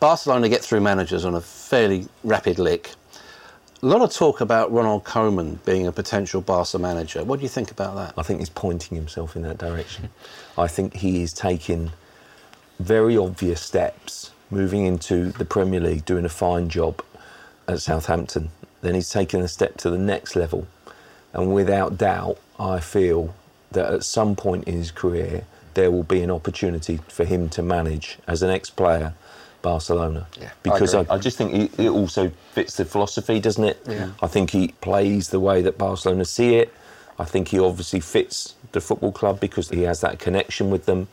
Barcelona 0.00 0.48
get 0.48 0.62
through 0.62 0.80
managers 0.80 1.26
on 1.26 1.34
a 1.34 1.40
fairly 1.42 2.08
rapid 2.24 2.58
lick. 2.58 2.92
A 3.82 3.86
lot 3.86 4.00
of 4.00 4.12
talk 4.12 4.40
about 4.40 4.72
Ronald 4.72 5.04
Koeman 5.04 5.62
being 5.66 5.86
a 5.86 5.92
potential 5.92 6.40
Barca 6.40 6.78
manager. 6.78 7.24
What 7.24 7.40
do 7.40 7.42
you 7.42 7.48
think 7.50 7.70
about 7.70 7.94
that? 7.96 8.14
I 8.16 8.22
think 8.22 8.40
he's 8.40 8.50
pointing 8.50 8.96
himself 8.96 9.36
in 9.36 9.42
that 9.42 9.58
direction. 9.58 10.08
I 10.56 10.66
think 10.66 10.94
he 10.94 11.22
is 11.22 11.34
taking 11.34 11.92
very 12.78 13.16
obvious 13.16 13.60
steps, 13.60 14.32
moving 14.50 14.84
into 14.84 15.30
the 15.32 15.44
Premier 15.44 15.80
League, 15.80 16.04
doing 16.04 16.24
a 16.24 16.30
fine 16.30 16.68
job 16.68 17.02
at 17.68 17.80
Southampton. 17.80 18.50
Then 18.82 18.94
he's 18.94 19.10
taken 19.10 19.40
a 19.40 19.48
step 19.48 19.76
to 19.78 19.90
the 19.90 19.98
next 19.98 20.36
level. 20.36 20.66
And 21.32 21.54
without 21.54 21.98
doubt, 21.98 22.38
I 22.58 22.80
feel 22.80 23.34
that 23.70 23.92
at 23.92 24.04
some 24.04 24.34
point 24.34 24.64
in 24.64 24.74
his 24.74 24.90
career, 24.90 25.44
there 25.74 25.90
will 25.90 26.02
be 26.02 26.22
an 26.22 26.30
opportunity 26.30 26.98
for 27.08 27.24
him 27.24 27.48
to 27.50 27.62
manage 27.62 28.18
as 28.26 28.42
an 28.42 28.50
ex 28.50 28.70
player 28.70 29.14
Barcelona. 29.62 30.26
Yeah, 30.40 30.50
because 30.62 30.94
I, 30.94 31.02
agree. 31.02 31.16
I 31.16 31.18
just 31.18 31.38
think 31.38 31.54
it, 31.54 31.78
it 31.78 31.88
also 31.88 32.30
fits 32.52 32.76
the 32.76 32.84
philosophy, 32.84 33.38
doesn't 33.40 33.64
it? 33.64 33.78
Yeah. 33.86 34.10
I 34.22 34.26
think 34.26 34.50
he 34.50 34.68
plays 34.80 35.28
the 35.28 35.40
way 35.40 35.62
that 35.62 35.78
Barcelona 35.78 36.24
see 36.24 36.56
it. 36.56 36.72
I 37.18 37.24
think 37.24 37.48
he 37.48 37.58
obviously 37.58 38.00
fits 38.00 38.54
the 38.72 38.80
football 38.80 39.12
club 39.12 39.40
because 39.40 39.68
he 39.68 39.82
has 39.82 40.00
that 40.00 40.18
connection 40.18 40.70
with 40.70 40.86
them. 40.86 41.08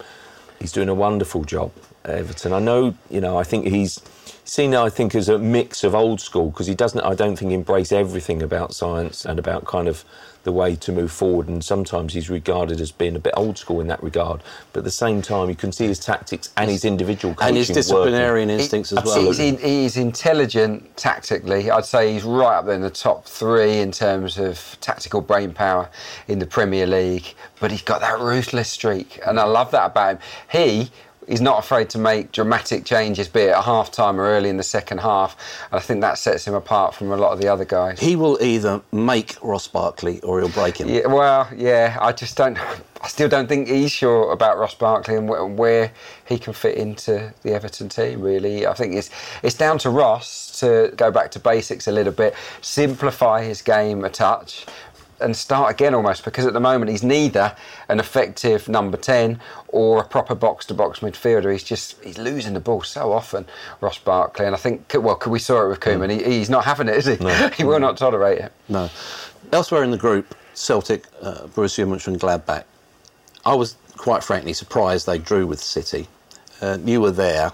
He's 0.60 0.72
doing 0.72 0.90
a 0.90 0.96
wonderful 0.96 1.44
job 1.44 1.72
Everton. 2.10 2.54
I 2.54 2.60
know, 2.60 2.96
you 3.10 3.22
know, 3.22 3.38
I 3.38 3.44
think 3.44 3.66
he's 3.68 4.02
seen, 4.44 4.74
I 4.76 4.90
think, 4.90 5.14
as 5.16 5.30
a 5.30 5.38
mix 5.38 5.84
of 5.84 5.94
old 5.94 6.22
school 6.22 6.50
because 6.52 6.68
he 6.68 6.76
doesn't, 6.76 7.02
I 7.02 7.14
don't 7.16 7.36
think, 7.38 7.52
embrace 7.52 7.92
everything 7.92 8.42
about 8.42 8.74
science 8.74 9.26
and 9.26 9.40
about 9.40 9.66
kind 9.66 9.88
of 9.88 10.06
the 10.44 10.52
way 10.54 10.76
to 10.78 10.94
move 10.94 11.12
forward. 11.12 11.50
And 11.50 11.62
sometimes 11.62 12.14
he's 12.14 12.30
regarded 12.30 12.80
as 12.80 12.90
being 12.92 13.18
a 13.18 13.20
bit 13.20 13.34
old 13.36 13.58
school 13.58 13.82
in 13.82 13.88
that 13.88 14.02
regard. 14.02 14.42
But 14.72 14.80
at 14.80 14.84
the 14.86 14.92
same 14.92 15.22
time, 15.22 15.50
you 15.50 15.56
can 15.56 15.74
see 15.74 15.88
his 15.88 16.00
tactics 16.00 16.54
and 16.56 16.72
his 16.72 16.86
individual 16.86 17.34
coaching 17.34 17.48
And 17.50 17.58
his 17.58 17.68
working. 17.68 17.76
disciplinarian 17.80 18.50
instincts 18.50 18.94
as 18.94 19.04
well. 19.04 19.26
He's, 19.26 19.40
in, 19.40 19.58
he's 19.58 19.98
intelligent 19.98 20.96
tactically. 20.96 21.70
I'd 21.70 21.84
say 21.84 22.14
he's 22.14 22.24
right 22.24 22.60
up 22.60 22.66
there 22.66 22.76
in 22.76 22.82
the 22.82 22.90
top 22.90 23.26
three 23.26 23.80
in 23.80 23.92
terms 23.92 24.38
of 24.38 24.78
tactical 24.80 25.20
brain 25.20 25.52
power 25.54 25.90
in 26.30 26.40
the 26.40 26.46
Premier 26.48 26.88
League. 26.88 27.36
But 27.60 27.72
he's 27.72 27.82
got 27.82 28.00
that 28.02 28.20
ruthless 28.20 28.70
streak, 28.70 29.20
and 29.26 29.40
I 29.40 29.44
love 29.44 29.72
that 29.72 29.88
about 29.88 30.12
him. 30.12 30.20
He 30.52 30.92
is 31.28 31.42
not 31.42 31.60
afraid 31.60 31.90
to 31.90 31.98
make 31.98 32.32
dramatic 32.32 32.86
changes, 32.86 33.28
be 33.28 33.42
it 33.42 33.50
at 33.50 33.64
half 33.64 33.92
time 33.92 34.20
or 34.20 34.24
early 34.24 34.50
in 34.50 34.58
the 34.58 34.64
second 34.64 35.00
half. 35.00 35.36
And 35.72 35.80
I 35.80 35.82
think 35.82 36.02
that 36.02 36.18
sets 36.18 36.48
him 36.48 36.54
apart 36.54 36.96
from 36.96 37.12
a 37.12 37.18
lot 37.18 37.34
of 37.34 37.42
the 37.42 37.48
other 37.48 37.66
guys. 37.66 38.00
He 38.00 38.16
will 38.16 38.42
either 38.42 38.82
make 38.92 39.36
Ross 39.42 39.68
Barkley 39.68 40.22
or 40.22 40.40
he'll 40.40 40.50
break 40.50 40.78
him. 40.78 40.88
Yeah, 40.88 41.08
well, 41.08 41.50
yeah, 41.56 41.98
I 42.00 42.12
just 42.14 42.38
don't. 42.38 42.58
I 43.00 43.10
still 43.10 43.30
don't 43.30 43.48
think 43.48 43.68
he's 43.68 43.92
sure 43.92 44.32
about 44.32 44.58
Ross 44.58 44.74
Barkley 44.74 45.16
and 45.16 45.58
where 45.58 45.92
he 46.26 46.40
can 46.40 46.54
fit 46.54 46.78
into 46.78 47.32
the 47.44 47.54
Everton 47.54 47.90
team. 47.90 48.22
Really, 48.22 48.66
I 48.66 48.74
think 48.74 48.96
it's 48.96 49.12
it's 49.44 49.56
down 49.56 49.78
to 49.80 49.90
Ross 49.90 50.60
to 50.62 50.92
go 50.96 51.12
back 51.12 51.30
to 51.32 51.40
basics 51.40 51.88
a 51.88 51.92
little 51.92 52.14
bit, 52.14 52.34
simplify 52.62 53.44
his 53.44 53.62
game 53.62 54.04
a 54.04 54.10
touch. 54.10 54.66
And 55.20 55.36
start 55.36 55.72
again 55.72 55.96
almost 55.96 56.24
because 56.24 56.46
at 56.46 56.54
the 56.54 56.60
moment 56.60 56.92
he's 56.92 57.04
neither 57.04 57.56
an 57.90 58.00
effective 58.00 58.70
number 58.70 58.98
10 58.98 59.40
or 59.70 60.00
a 60.00 60.08
proper 60.08 60.36
box 60.36 60.66
to 60.68 60.74
box 60.74 61.00
midfielder. 61.00 61.52
He's 61.52 61.64
just 61.64 62.02
he's 62.04 62.18
losing 62.18 62.54
the 62.54 62.60
ball 62.60 62.84
so 62.84 63.12
often, 63.12 63.46
Ross 63.82 63.98
Barkley. 63.98 64.46
And 64.46 64.54
I 64.54 64.60
think, 64.60 64.94
well, 64.94 65.20
we 65.26 65.40
saw 65.40 65.66
it 65.66 65.70
with 65.70 65.80
Koeman? 65.80 66.12
He, 66.12 66.24
he's 66.24 66.50
not 66.50 66.66
having 66.66 66.88
it, 66.88 66.98
is 66.98 67.06
he? 67.06 67.16
he 67.58 67.64
will 67.64 67.80
not 67.80 67.98
tolerate 67.98 68.40
it. 68.40 68.52
No. 68.70 68.90
Elsewhere 69.52 69.84
in 69.84 69.92
the 69.92 69.98
group, 69.98 70.36
Celtic, 70.54 71.06
uh, 71.22 71.48
Borussia 71.48 71.88
Mönchengladbach. 71.88 72.64
I 73.46 73.56
was 73.56 73.76
quite 73.96 74.24
frankly 74.24 74.54
surprised 74.54 75.08
they 75.08 75.18
drew 75.18 75.48
with 75.48 75.60
City. 75.60 76.08
Uh, 76.62 76.78
you 76.84 77.02
were 77.02 77.12
there. 77.12 77.52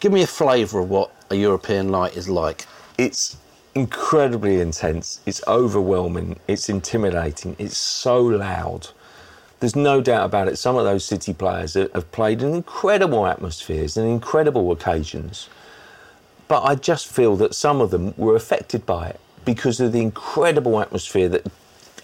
Give 0.00 0.12
me 0.12 0.22
a 0.22 0.26
flavour 0.26 0.80
of 0.80 0.88
what 0.88 1.10
a 1.30 1.34
European 1.34 1.90
night 1.90 2.16
is 2.16 2.28
like. 2.28 2.66
it's 2.98 3.36
incredibly 3.74 4.60
intense. 4.60 5.20
It's 5.26 5.42
overwhelming. 5.46 6.38
It's 6.46 6.68
intimidating. 6.68 7.56
It's 7.58 7.76
so 7.76 8.20
loud. 8.20 8.88
There's 9.60 9.76
no 9.76 10.00
doubt 10.00 10.26
about 10.26 10.48
it. 10.48 10.56
Some 10.58 10.76
of 10.76 10.84
those 10.84 11.04
City 11.04 11.32
players 11.32 11.74
have 11.74 12.12
played 12.12 12.42
in 12.42 12.54
incredible 12.54 13.26
atmospheres 13.26 13.96
and 13.96 14.08
incredible 14.08 14.70
occasions. 14.70 15.48
But 16.48 16.62
I 16.62 16.74
just 16.74 17.06
feel 17.06 17.36
that 17.36 17.54
some 17.54 17.80
of 17.80 17.90
them 17.90 18.14
were 18.16 18.36
affected 18.36 18.84
by 18.84 19.08
it 19.08 19.20
because 19.44 19.80
of 19.80 19.92
the 19.92 20.00
incredible 20.00 20.80
atmosphere 20.80 21.28
that 21.30 21.46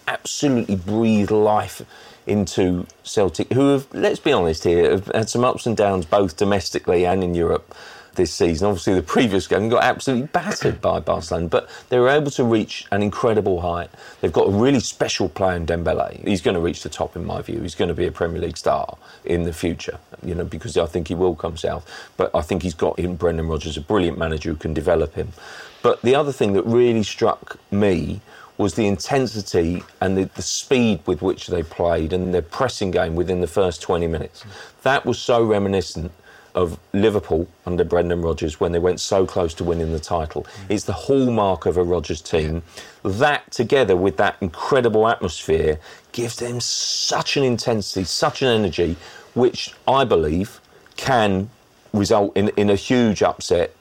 absolutely 0.09 0.77
breathed 0.77 1.31
life 1.31 1.83
into 2.27 2.87
Celtic, 3.03 3.53
who 3.53 3.73
have, 3.73 3.87
let's 3.93 4.21
be 4.21 4.33
honest 4.33 4.65
here, 4.65 4.91
have 4.91 5.07
had 5.07 5.29
some 5.29 5.45
ups 5.45 5.67
and 5.67 5.77
downs 5.77 6.07
both 6.07 6.37
domestically 6.37 7.05
and 7.07 7.23
in 7.23 7.35
Europe 7.35 7.75
this 8.15 8.33
season. 8.33 8.67
Obviously, 8.69 8.95
the 8.95 9.03
previous 9.03 9.47
game 9.47 9.69
got 9.69 9.85
absolutely 9.85 10.27
battered 10.29 10.81
by 10.81 11.01
Barcelona, 11.01 11.49
but 11.49 11.69
they 11.89 11.99
were 11.99 12.09
able 12.09 12.31
to 12.33 12.45
reach 12.45 12.87
an 12.91 13.03
incredible 13.03 13.61
height. 13.61 13.91
They've 14.21 14.33
got 14.33 14.49
a 14.49 14.51
really 14.51 14.81
special 14.81 15.29
player 15.29 15.57
in 15.57 15.67
Dembele. 15.67 16.27
He's 16.27 16.41
going 16.41 16.55
to 16.55 16.61
reach 16.61 16.83
the 16.83 16.89
top, 16.89 17.17
in 17.17 17.25
my 17.25 17.43
view. 17.43 17.61
He's 17.61 17.75
going 17.75 17.89
to 17.89 17.95
be 17.95 18.07
a 18.07 18.13
Premier 18.13 18.41
League 18.41 18.57
star 18.57 18.97
in 19.25 19.45
the 19.45 19.53
future, 19.53 19.99
you 20.25 20.35
know, 20.35 20.45
because 20.45 20.77
I 20.77 20.87
think 20.87 21.09
he 21.09 21.15
will 21.15 21.35
come 21.35 21.57
south. 21.57 21.89
But 22.17 22.35
I 22.35 22.43
think 22.43 22.63
he's 22.63 22.75
got 22.75 22.99
in 22.99 23.17
Brendan 23.17 23.49
Rodgers 23.49 23.77
a 23.77 23.81
brilliant 23.81 24.19
manager 24.19 24.51
who 24.51 24.57
can 24.57 24.75
develop 24.75 25.15
him. 25.15 25.33
But 25.83 26.03
the 26.03 26.15
other 26.15 26.33
thing 26.33 26.53
that 26.55 26.67
really 26.67 27.03
struck 27.03 27.59
me 27.71 28.21
was 28.59 28.75
the 28.75 28.87
intensity 28.87 29.83
and 30.03 30.19
the, 30.19 30.25
the 30.35 30.43
speed 30.43 31.01
with 31.07 31.23
which 31.23 31.47
they 31.47 31.63
played 31.63 32.13
and 32.13 32.35
their 32.35 32.43
pressing 32.43 32.91
game 32.91 33.15
within 33.15 33.41
the 33.41 33.47
first 33.47 33.81
20 33.81 34.07
minutes. 34.07 34.45
That 34.83 35.07
was 35.07 35.19
so 35.19 35.43
reminiscent 35.43 36.13
of 36.55 36.79
Liverpool 36.93 37.49
under 37.67 37.85
Brendan 37.85 38.23
Rodgers 38.23 38.61
when 38.61 38.73
they 38.73 38.79
went 38.79 39.01
so 39.01 39.27
close 39.27 39.55
to 39.55 39.65
winning 39.65 39.93
the 39.93 40.01
title. 40.01 40.47
It's 40.69 40.85
the 40.85 40.93
hallmark 40.93 41.67
of 41.67 41.77
a 41.77 41.83
Rodgers 41.83 42.21
team. 42.21 42.63
That, 43.05 43.51
together 43.51 43.97
with 43.97 44.17
that 44.19 44.37
incredible 44.41 45.09
atmosphere, 45.09 45.79
gives 46.13 46.37
them 46.37 46.61
such 46.61 47.37
an 47.37 47.45
intensity, 47.45 48.05
such 48.05 48.43
an 48.43 48.49
energy, 48.49 48.97
which 49.35 49.75
I 49.87 50.05
believe 50.05 50.61
can 50.97 51.51
result 51.93 52.37
in, 52.37 52.49
in 52.51 52.71
a 52.71 52.77
huge 52.77 53.23
upset 53.23 53.75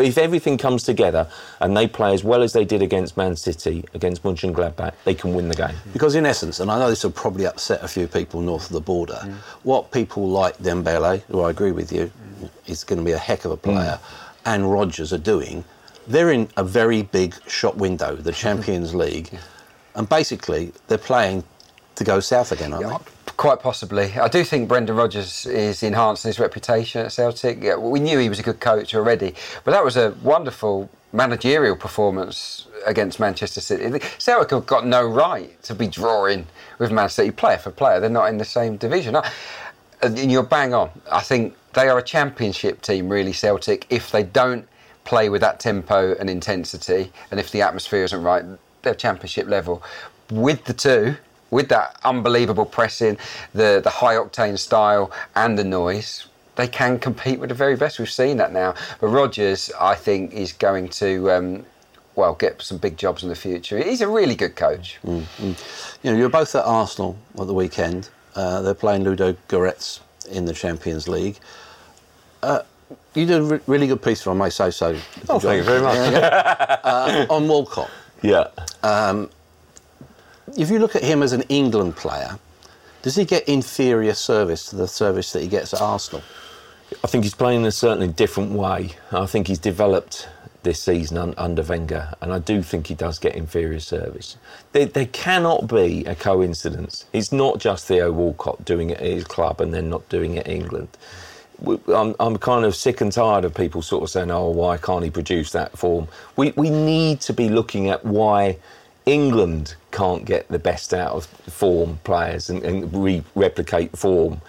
if 0.00 0.18
everything 0.18 0.58
comes 0.58 0.82
together 0.82 1.28
and 1.60 1.76
they 1.76 1.86
play 1.86 2.14
as 2.14 2.24
well 2.24 2.42
as 2.42 2.52
they 2.52 2.64
did 2.64 2.82
against 2.82 3.16
Man 3.16 3.36
City, 3.36 3.84
against 3.94 4.22
Mönchengladbach, 4.22 4.94
they 5.04 5.14
can 5.14 5.34
win 5.34 5.48
the 5.48 5.54
game. 5.54 5.74
Because 5.92 6.14
in 6.14 6.26
essence, 6.26 6.60
and 6.60 6.70
I 6.70 6.78
know 6.78 6.90
this 6.90 7.04
will 7.04 7.10
probably 7.10 7.46
upset 7.46 7.82
a 7.82 7.88
few 7.88 8.06
people 8.06 8.40
north 8.40 8.66
of 8.66 8.72
the 8.72 8.80
border, 8.80 9.20
mm. 9.22 9.34
what 9.62 9.90
people 9.92 10.28
like 10.28 10.58
Dembele, 10.58 11.22
who 11.22 11.40
I 11.42 11.50
agree 11.50 11.72
with 11.72 11.92
you, 11.92 12.10
is 12.66 12.84
going 12.84 12.98
to 12.98 13.04
be 13.04 13.12
a 13.12 13.18
heck 13.18 13.44
of 13.44 13.50
a 13.50 13.56
player, 13.56 13.98
mm. 14.00 14.30
and 14.46 14.70
Rodgers 14.70 15.12
are 15.12 15.18
doing, 15.18 15.64
they're 16.06 16.32
in 16.32 16.48
a 16.56 16.64
very 16.64 17.02
big 17.02 17.34
shop 17.48 17.76
window, 17.76 18.16
the 18.16 18.32
Champions 18.44 18.94
League, 18.94 19.30
and 19.94 20.08
basically 20.08 20.72
they're 20.88 20.98
playing 20.98 21.44
to 21.96 22.04
go 22.04 22.20
south 22.20 22.52
again, 22.52 22.72
aren't 22.72 22.86
Yeah, 22.86 22.98
they? 22.98 23.04
Quite 23.38 23.60
possibly. 23.60 24.12
I 24.18 24.26
do 24.26 24.42
think 24.42 24.68
Brendan 24.68 24.96
Rodgers 24.96 25.46
is 25.46 25.84
enhancing 25.84 26.28
his 26.28 26.40
reputation 26.40 27.06
at 27.06 27.12
Celtic. 27.12 27.62
We 27.78 28.00
knew 28.00 28.18
he 28.18 28.28
was 28.28 28.40
a 28.40 28.42
good 28.42 28.58
coach 28.58 28.96
already, 28.96 29.32
but 29.62 29.70
that 29.70 29.84
was 29.84 29.96
a 29.96 30.10
wonderful 30.24 30.90
managerial 31.12 31.76
performance 31.76 32.66
against 32.84 33.20
Manchester 33.20 33.60
City. 33.60 34.00
Celtic 34.18 34.50
have 34.50 34.66
got 34.66 34.86
no 34.86 35.06
right 35.06 35.62
to 35.62 35.72
be 35.72 35.86
drawing 35.86 36.48
with 36.80 36.90
Man 36.90 37.08
City 37.08 37.30
player 37.30 37.58
for 37.58 37.70
player. 37.70 38.00
They're 38.00 38.10
not 38.10 38.28
in 38.28 38.38
the 38.38 38.44
same 38.44 38.76
division. 38.76 39.16
And 40.02 40.18
you're 40.32 40.42
bang 40.42 40.74
on. 40.74 40.90
I 41.10 41.20
think 41.20 41.54
they 41.74 41.88
are 41.88 41.98
a 41.98 42.02
championship 42.02 42.82
team, 42.82 43.08
really, 43.08 43.32
Celtic, 43.32 43.86
if 43.88 44.10
they 44.10 44.24
don't 44.24 44.66
play 45.04 45.28
with 45.28 45.42
that 45.42 45.60
tempo 45.60 46.16
and 46.16 46.28
intensity, 46.28 47.12
and 47.30 47.38
if 47.38 47.52
the 47.52 47.62
atmosphere 47.62 48.02
isn't 48.02 48.22
right, 48.24 48.44
they're 48.82 48.96
championship 48.96 49.46
level. 49.46 49.80
With 50.28 50.64
the 50.64 50.74
two, 50.74 51.16
with 51.50 51.68
that 51.68 51.96
unbelievable 52.04 52.64
pressing, 52.66 53.16
the, 53.54 53.80
the 53.82 53.90
high 53.90 54.14
octane 54.14 54.58
style, 54.58 55.10
and 55.34 55.58
the 55.58 55.64
noise, 55.64 56.26
they 56.56 56.68
can 56.68 56.98
compete 56.98 57.38
with 57.38 57.48
the 57.48 57.54
very 57.54 57.76
best. 57.76 57.98
We've 57.98 58.10
seen 58.10 58.36
that 58.38 58.52
now. 58.52 58.74
But 59.00 59.08
Rodgers, 59.08 59.70
I 59.80 59.94
think, 59.94 60.32
is 60.32 60.52
going 60.52 60.88
to. 60.90 61.30
Um, 61.30 61.64
well, 62.16 62.34
get 62.34 62.60
some 62.60 62.78
big 62.78 62.96
jobs 62.96 63.22
in 63.22 63.28
the 63.28 63.36
future. 63.36 63.78
He's 63.80 64.00
a 64.00 64.08
really 64.08 64.34
good 64.34 64.56
coach. 64.56 64.98
Mm, 65.06 65.22
mm. 65.38 65.98
You 66.02 66.10
know, 66.10 66.18
you're 66.18 66.28
both 66.28 66.52
at 66.56 66.64
Arsenal 66.64 67.16
at 67.38 67.46
the 67.46 67.54
weekend. 67.54 68.10
Uh, 68.34 68.60
they're 68.60 68.74
playing 68.74 69.04
Ludo 69.04 69.36
Goretz 69.48 70.00
in 70.28 70.44
the 70.44 70.52
Champions 70.52 71.06
League. 71.06 71.38
Uh, 72.42 72.62
you 73.14 73.24
did 73.24 73.36
a 73.38 73.42
re- 73.44 73.60
really 73.68 73.86
good 73.86 74.02
piece, 74.02 74.22
if 74.22 74.26
I 74.28 74.32
may 74.32 74.50
say 74.50 74.72
so. 74.72 74.96
Oh, 75.28 75.38
thank 75.38 75.58
you 75.58 75.62
very 75.62 75.80
much. 75.80 75.96
uh, 75.96 77.26
on 77.30 77.46
Walcott. 77.48 77.90
Yeah. 78.20 78.48
Um, 78.82 79.30
if 80.56 80.70
you 80.70 80.78
look 80.78 80.96
at 80.96 81.02
him 81.02 81.22
as 81.22 81.32
an 81.32 81.42
England 81.42 81.96
player, 81.96 82.38
does 83.02 83.16
he 83.16 83.24
get 83.24 83.48
inferior 83.48 84.14
service 84.14 84.70
to 84.70 84.76
the 84.76 84.88
service 84.88 85.32
that 85.32 85.42
he 85.42 85.48
gets 85.48 85.74
at 85.74 85.80
Arsenal? 85.80 86.22
I 87.04 87.06
think 87.06 87.24
he's 87.24 87.34
playing 87.34 87.60
in 87.60 87.66
a 87.66 87.72
certainly 87.72 88.08
different 88.08 88.52
way. 88.52 88.90
I 89.12 89.26
think 89.26 89.46
he's 89.46 89.58
developed 89.58 90.28
this 90.62 90.82
season 90.82 91.18
un- 91.18 91.34
under 91.36 91.62
Wenger, 91.62 92.14
and 92.20 92.32
I 92.32 92.38
do 92.38 92.62
think 92.62 92.86
he 92.88 92.94
does 92.94 93.18
get 93.18 93.34
inferior 93.34 93.80
service. 93.80 94.36
There, 94.72 94.86
there, 94.86 95.06
cannot 95.06 95.68
be 95.68 96.04
a 96.04 96.14
coincidence. 96.14 97.04
It's 97.12 97.30
not 97.30 97.58
just 97.58 97.86
Theo 97.86 98.10
Walcott 98.10 98.64
doing 98.64 98.90
it 98.90 98.98
at 98.98 99.06
his 99.06 99.24
club 99.24 99.60
and 99.60 99.72
then 99.72 99.88
not 99.88 100.08
doing 100.08 100.34
it 100.34 100.46
in 100.46 100.62
England. 100.62 100.88
I'm, 101.94 102.14
I'm 102.20 102.36
kind 102.38 102.64
of 102.64 102.74
sick 102.74 103.00
and 103.00 103.12
tired 103.12 103.44
of 103.44 103.54
people 103.54 103.82
sort 103.82 104.04
of 104.04 104.10
saying, 104.10 104.30
"Oh, 104.30 104.50
why 104.50 104.76
can't 104.76 105.04
he 105.04 105.10
produce 105.10 105.50
that 105.52 105.76
form?" 105.76 106.08
We 106.36 106.52
we 106.52 106.70
need 106.70 107.20
to 107.22 107.32
be 107.32 107.48
looking 107.48 107.88
at 107.88 108.04
why 108.04 108.58
England 109.06 109.74
can't 109.90 110.24
get 110.24 110.48
the 110.48 110.58
best 110.58 110.92
out 110.92 111.12
of 111.12 111.26
form 111.26 111.98
players 112.04 112.50
and, 112.50 112.62
and 112.62 112.92
re- 112.92 113.24
replicate 113.34 113.96
form 113.96 114.40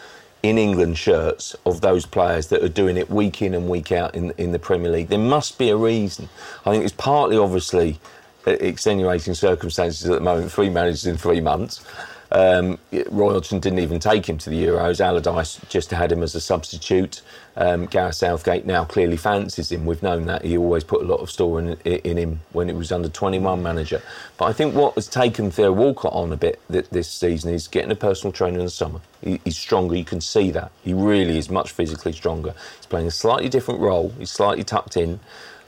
in 0.43 0.57
England 0.57 0.97
shirts 0.97 1.55
of 1.65 1.81
those 1.81 2.05
players 2.05 2.47
that 2.47 2.63
are 2.63 2.69
doing 2.69 2.97
it 2.97 3.09
week 3.09 3.41
in 3.41 3.53
and 3.53 3.69
week 3.69 3.91
out 3.91 4.15
in 4.15 4.31
in 4.37 4.51
the 4.51 4.59
Premier 4.59 4.91
League. 4.91 5.09
There 5.09 5.19
must 5.19 5.57
be 5.57 5.69
a 5.69 5.77
reason. 5.77 6.29
I 6.65 6.71
think 6.71 6.83
it's 6.83 6.93
partly 6.93 7.37
obviously 7.37 7.99
extenuating 8.45 9.33
circumstances 9.33 10.09
at 10.09 10.15
the 10.15 10.21
moment. 10.21 10.51
Three 10.51 10.69
managers 10.69 11.05
in 11.05 11.17
three 11.17 11.41
months. 11.41 11.83
Um, 12.31 12.77
Roy 13.09 13.33
Hodgson 13.33 13.59
didn't 13.59 13.79
even 13.79 13.99
take 13.99 14.27
him 14.27 14.37
to 14.39 14.49
the 14.49 14.63
Euros. 14.63 15.01
Allardyce 15.01 15.59
just 15.69 15.91
had 15.91 16.11
him 16.11 16.21
as 16.21 16.35
a 16.35 16.41
substitute. 16.41 17.21
Um, 17.55 17.87
Gareth 17.87 18.15
Southgate 18.15 18.65
now 18.65 18.85
clearly 18.85 19.17
fancies 19.17 19.71
him. 19.71 19.85
We've 19.85 20.03
known 20.03 20.25
that. 20.27 20.45
He 20.45 20.57
always 20.57 20.83
put 20.83 21.01
a 21.01 21.05
lot 21.05 21.19
of 21.19 21.31
store 21.31 21.59
in, 21.59 21.73
in 21.83 22.17
him 22.17 22.41
when 22.53 22.67
he 22.67 22.73
was 22.73 22.91
under 22.91 23.09
21 23.09 23.61
manager. 23.63 24.01
But 24.37 24.45
I 24.45 24.53
think 24.53 24.75
what 24.75 24.93
has 24.95 25.07
taken 25.07 25.51
Theo 25.51 25.71
Walcott 25.71 26.13
on 26.13 26.31
a 26.31 26.37
bit 26.37 26.61
this 26.69 27.09
season 27.09 27.53
is 27.53 27.67
getting 27.67 27.91
a 27.91 27.95
personal 27.95 28.31
trainer 28.31 28.59
in 28.59 28.65
the 28.65 28.71
summer. 28.71 29.01
He's 29.21 29.57
stronger. 29.57 29.95
You 29.95 30.05
can 30.05 30.21
see 30.21 30.51
that. 30.51 30.71
He 30.83 30.93
really 30.93 31.37
is 31.37 31.49
much 31.49 31.71
physically 31.71 32.13
stronger. 32.13 32.53
He's 32.77 32.85
playing 32.85 33.07
a 33.07 33.11
slightly 33.11 33.49
different 33.49 33.81
role. 33.81 34.13
He's 34.17 34.31
slightly 34.31 34.63
tucked 34.63 34.95
in 34.95 35.19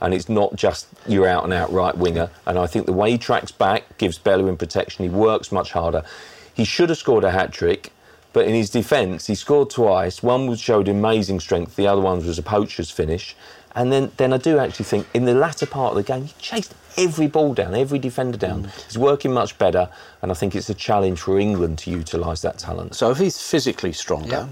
and 0.02 0.12
it's 0.12 0.28
not 0.28 0.56
just 0.56 0.88
your 1.06 1.28
out 1.28 1.44
and 1.44 1.52
out 1.52 1.72
right 1.72 1.96
winger. 1.96 2.28
And 2.44 2.58
I 2.58 2.66
think 2.66 2.86
the 2.86 2.92
way 2.92 3.12
he 3.12 3.18
tracks 3.18 3.52
back 3.52 3.98
gives 3.98 4.18
Bellerin 4.18 4.56
protection. 4.56 5.04
He 5.04 5.08
works 5.08 5.52
much 5.52 5.70
harder. 5.70 6.02
He 6.54 6.64
should 6.64 6.88
have 6.88 6.98
scored 6.98 7.24
a 7.24 7.30
hat 7.30 7.52
trick, 7.52 7.92
but 8.32 8.46
in 8.46 8.54
his 8.54 8.70
defence, 8.70 9.26
he 9.26 9.34
scored 9.34 9.70
twice. 9.70 10.22
One 10.22 10.54
showed 10.56 10.88
amazing 10.88 11.40
strength, 11.40 11.76
the 11.76 11.86
other 11.86 12.00
one 12.00 12.24
was 12.24 12.38
a 12.38 12.42
poacher's 12.42 12.90
finish. 12.90 13.36
And 13.74 13.90
then, 13.90 14.12
then 14.18 14.32
I 14.32 14.36
do 14.36 14.58
actually 14.58 14.84
think 14.84 15.06
in 15.14 15.24
the 15.24 15.34
latter 15.34 15.64
part 15.64 15.92
of 15.92 15.96
the 15.96 16.02
game, 16.02 16.24
he 16.24 16.34
chased 16.38 16.74
every 16.98 17.26
ball 17.26 17.54
down, 17.54 17.74
every 17.74 17.98
defender 17.98 18.36
down. 18.36 18.64
Mm. 18.64 18.84
He's 18.84 18.98
working 18.98 19.32
much 19.32 19.56
better, 19.56 19.88
and 20.20 20.30
I 20.30 20.34
think 20.34 20.54
it's 20.54 20.68
a 20.68 20.74
challenge 20.74 21.20
for 21.20 21.38
England 21.38 21.78
to 21.80 21.90
utilise 21.90 22.42
that 22.42 22.58
talent. 22.58 22.94
So 22.94 23.10
if 23.10 23.18
he's 23.18 23.40
physically 23.40 23.92
stronger, 23.92 24.48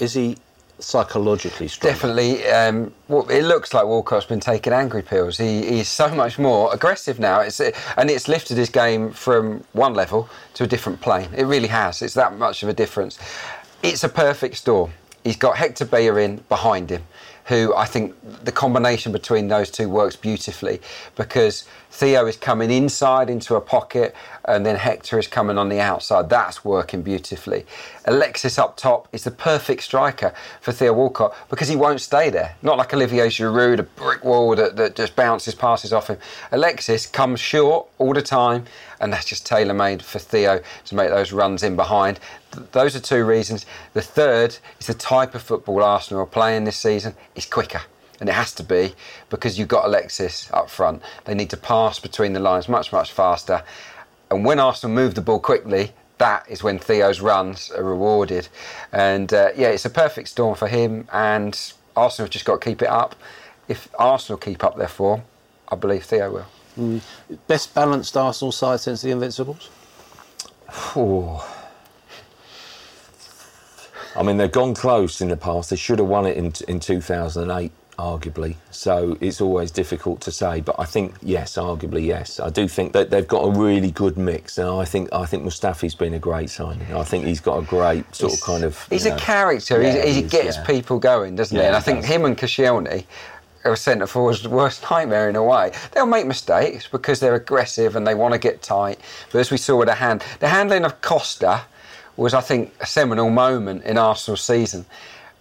is 0.00 0.14
he 0.14 0.36
psychologically 0.78 1.68
strong. 1.68 1.92
Definitely. 1.92 2.46
Um, 2.46 2.92
well, 3.08 3.28
it 3.28 3.42
looks 3.42 3.72
like 3.72 3.84
Walcott's 3.86 4.26
been 4.26 4.40
taking 4.40 4.72
angry 4.72 5.02
pills. 5.02 5.38
He, 5.38 5.66
he's 5.66 5.88
so 5.88 6.08
much 6.14 6.38
more 6.38 6.72
aggressive 6.74 7.18
now. 7.18 7.40
It's, 7.40 7.60
and 7.60 8.10
it's 8.10 8.28
lifted 8.28 8.56
his 8.56 8.68
game 8.68 9.10
from 9.12 9.64
one 9.72 9.94
level 9.94 10.28
to 10.54 10.64
a 10.64 10.66
different 10.66 11.00
plane. 11.00 11.28
It 11.36 11.44
really 11.44 11.68
has. 11.68 12.02
It's 12.02 12.14
that 12.14 12.36
much 12.36 12.62
of 12.62 12.68
a 12.68 12.74
difference. 12.74 13.18
It's 13.82 14.04
a 14.04 14.08
perfect 14.08 14.56
storm. 14.56 14.92
He's 15.24 15.36
got 15.36 15.56
Hector 15.56 15.84
Bellerin 15.84 16.44
behind 16.48 16.90
him 16.90 17.02
who 17.46 17.72
I 17.74 17.84
think 17.84 18.14
the 18.44 18.52
combination 18.52 19.12
between 19.12 19.48
those 19.48 19.70
two 19.70 19.88
works 19.88 20.16
beautifully 20.16 20.80
because 21.14 21.64
Theo 21.96 22.26
is 22.26 22.36
coming 22.36 22.70
inside 22.70 23.30
into 23.30 23.54
a 23.54 23.60
pocket 23.60 24.14
and 24.44 24.66
then 24.66 24.76
Hector 24.76 25.18
is 25.18 25.26
coming 25.26 25.56
on 25.56 25.70
the 25.70 25.80
outside. 25.80 26.28
That's 26.28 26.62
working 26.62 27.00
beautifully. 27.00 27.64
Alexis 28.04 28.58
up 28.58 28.76
top 28.76 29.08
is 29.14 29.24
the 29.24 29.30
perfect 29.30 29.82
striker 29.82 30.34
for 30.60 30.72
Theo 30.72 30.92
Walcott 30.92 31.34
because 31.48 31.68
he 31.68 31.74
won't 31.74 32.02
stay 32.02 32.28
there. 32.28 32.54
Not 32.60 32.76
like 32.76 32.92
Olivier 32.92 33.28
Giroud, 33.28 33.78
a 33.78 33.82
brick 33.82 34.22
wall 34.22 34.54
that, 34.56 34.76
that 34.76 34.94
just 34.94 35.16
bounces 35.16 35.54
passes 35.54 35.94
off 35.94 36.08
him. 36.08 36.18
Alexis 36.52 37.06
comes 37.06 37.40
short 37.40 37.86
all 37.96 38.12
the 38.12 38.20
time 38.20 38.66
and 39.00 39.10
that's 39.10 39.24
just 39.24 39.46
tailor 39.46 39.72
made 39.72 40.02
for 40.02 40.18
Theo 40.18 40.60
to 40.84 40.94
make 40.94 41.08
those 41.08 41.32
runs 41.32 41.62
in 41.62 41.76
behind. 41.76 42.20
Th- 42.52 42.66
those 42.72 42.94
are 42.94 43.00
two 43.00 43.24
reasons. 43.24 43.64
The 43.94 44.02
third 44.02 44.58
is 44.78 44.86
the 44.86 44.92
type 44.92 45.34
of 45.34 45.40
football 45.40 45.82
Arsenal 45.82 46.24
are 46.24 46.26
playing 46.26 46.64
this 46.64 46.76
season 46.76 47.14
is 47.34 47.46
quicker. 47.46 47.80
And 48.20 48.28
it 48.28 48.34
has 48.34 48.52
to 48.54 48.62
be 48.62 48.94
because 49.28 49.58
you've 49.58 49.68
got 49.68 49.84
Alexis 49.84 50.50
up 50.52 50.70
front. 50.70 51.02
They 51.24 51.34
need 51.34 51.50
to 51.50 51.56
pass 51.56 51.98
between 51.98 52.32
the 52.32 52.40
lines 52.40 52.68
much, 52.68 52.92
much 52.92 53.12
faster. 53.12 53.62
And 54.30 54.44
when 54.44 54.58
Arsenal 54.58 54.94
move 54.94 55.14
the 55.14 55.20
ball 55.20 55.38
quickly, 55.38 55.92
that 56.18 56.46
is 56.48 56.62
when 56.62 56.78
Theo's 56.78 57.20
runs 57.20 57.70
are 57.70 57.84
rewarded. 57.84 58.48
And 58.92 59.32
uh, 59.32 59.50
yeah, 59.56 59.68
it's 59.68 59.84
a 59.84 59.90
perfect 59.90 60.28
storm 60.28 60.54
for 60.54 60.68
him. 60.68 61.08
And 61.12 61.52
Arsenal 61.94 62.26
have 62.26 62.30
just 62.30 62.44
got 62.44 62.60
to 62.60 62.64
keep 62.64 62.82
it 62.82 62.88
up. 62.88 63.14
If 63.68 63.88
Arsenal 63.98 64.38
keep 64.38 64.64
up 64.64 64.76
their 64.76 64.88
form, 64.88 65.22
I 65.68 65.76
believe 65.76 66.04
Theo 66.04 66.30
will. 66.30 66.46
Mm. 66.78 67.00
Best 67.46 67.74
balanced 67.74 68.16
Arsenal 68.16 68.52
side 68.52 68.80
since 68.80 69.02
the 69.02 69.10
Invincibles? 69.10 69.70
Oh. 70.94 71.52
I 74.14 74.22
mean, 74.22 74.36
they've 74.36 74.50
gone 74.50 74.74
close 74.74 75.20
in 75.20 75.28
the 75.28 75.36
past. 75.36 75.70
They 75.70 75.76
should 75.76 75.98
have 75.98 76.08
won 76.08 76.26
it 76.26 76.36
in, 76.36 76.52
in 76.68 76.80
2008, 76.80 77.70
arguably. 77.98 78.56
So 78.70 79.16
it's 79.20 79.40
always 79.40 79.70
difficult 79.70 80.20
to 80.22 80.32
say. 80.32 80.60
But 80.60 80.76
I 80.78 80.84
think, 80.84 81.14
yes, 81.22 81.54
arguably, 81.54 82.04
yes. 82.06 82.40
I 82.40 82.50
do 82.50 82.68
think 82.68 82.92
that 82.92 83.10
they've 83.10 83.26
got 83.26 83.42
a 83.42 83.50
really 83.50 83.90
good 83.90 84.16
mix. 84.16 84.58
And 84.58 84.68
I 84.68 84.84
think 84.84 85.08
I 85.12 85.26
think 85.26 85.44
Mustafi's 85.44 85.94
been 85.94 86.14
a 86.14 86.18
great 86.18 86.50
signing. 86.50 86.92
I 86.94 87.04
think 87.04 87.24
he's 87.24 87.40
got 87.40 87.58
a 87.58 87.62
great 87.62 88.14
sort 88.14 88.32
he's, 88.32 88.40
of 88.40 88.46
kind 88.46 88.64
of. 88.64 88.86
He's 88.88 89.06
know, 89.06 89.14
a 89.14 89.18
character. 89.18 89.82
Yeah, 89.82 90.04
he 90.04 90.22
gets 90.22 90.56
yeah. 90.56 90.64
people 90.64 90.98
going, 90.98 91.36
doesn't 91.36 91.56
yeah, 91.56 91.62
he? 91.62 91.66
And 91.68 91.76
I 91.76 91.80
think 91.80 92.04
him 92.04 92.24
and 92.24 92.36
Koscielny 92.36 93.02
uh, 93.02 93.68
are 93.68 93.72
a 93.72 93.76
centre 93.76 94.06
forward's 94.06 94.46
worst 94.46 94.82
nightmare 94.90 95.28
in 95.28 95.36
a 95.36 95.44
way. 95.44 95.72
They'll 95.92 96.06
make 96.06 96.26
mistakes 96.26 96.86
because 96.88 97.20
they're 97.20 97.34
aggressive 97.34 97.96
and 97.96 98.06
they 98.06 98.14
want 98.14 98.34
to 98.34 98.38
get 98.38 98.62
tight. 98.62 99.00
But 99.32 99.40
as 99.40 99.50
we 99.50 99.56
saw 99.56 99.76
with 99.76 99.88
the 99.88 99.94
hand, 99.94 100.22
the 100.40 100.48
handling 100.48 100.84
of 100.84 101.00
Costa 101.00 101.62
was, 102.16 102.34
I 102.34 102.40
think, 102.40 102.74
a 102.80 102.86
seminal 102.86 103.30
moment 103.30 103.84
in 103.84 103.98
Arsenal's 103.98 104.42
season. 104.42 104.86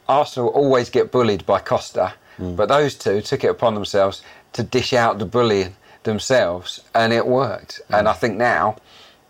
Arsenal 0.07 0.49
always 0.49 0.89
get 0.89 1.11
bullied 1.11 1.45
by 1.45 1.59
Costa, 1.59 2.13
mm. 2.37 2.55
but 2.55 2.69
those 2.69 2.95
two 2.95 3.21
took 3.21 3.43
it 3.43 3.47
upon 3.47 3.73
themselves 3.73 4.21
to 4.53 4.63
dish 4.63 4.93
out 4.93 5.19
the 5.19 5.25
bullying 5.25 5.75
themselves, 6.03 6.81
and 6.93 7.11
it 7.11 7.27
worked. 7.27 7.81
Mm. 7.89 7.99
And 7.99 8.07
I 8.07 8.13
think 8.13 8.37
now 8.37 8.77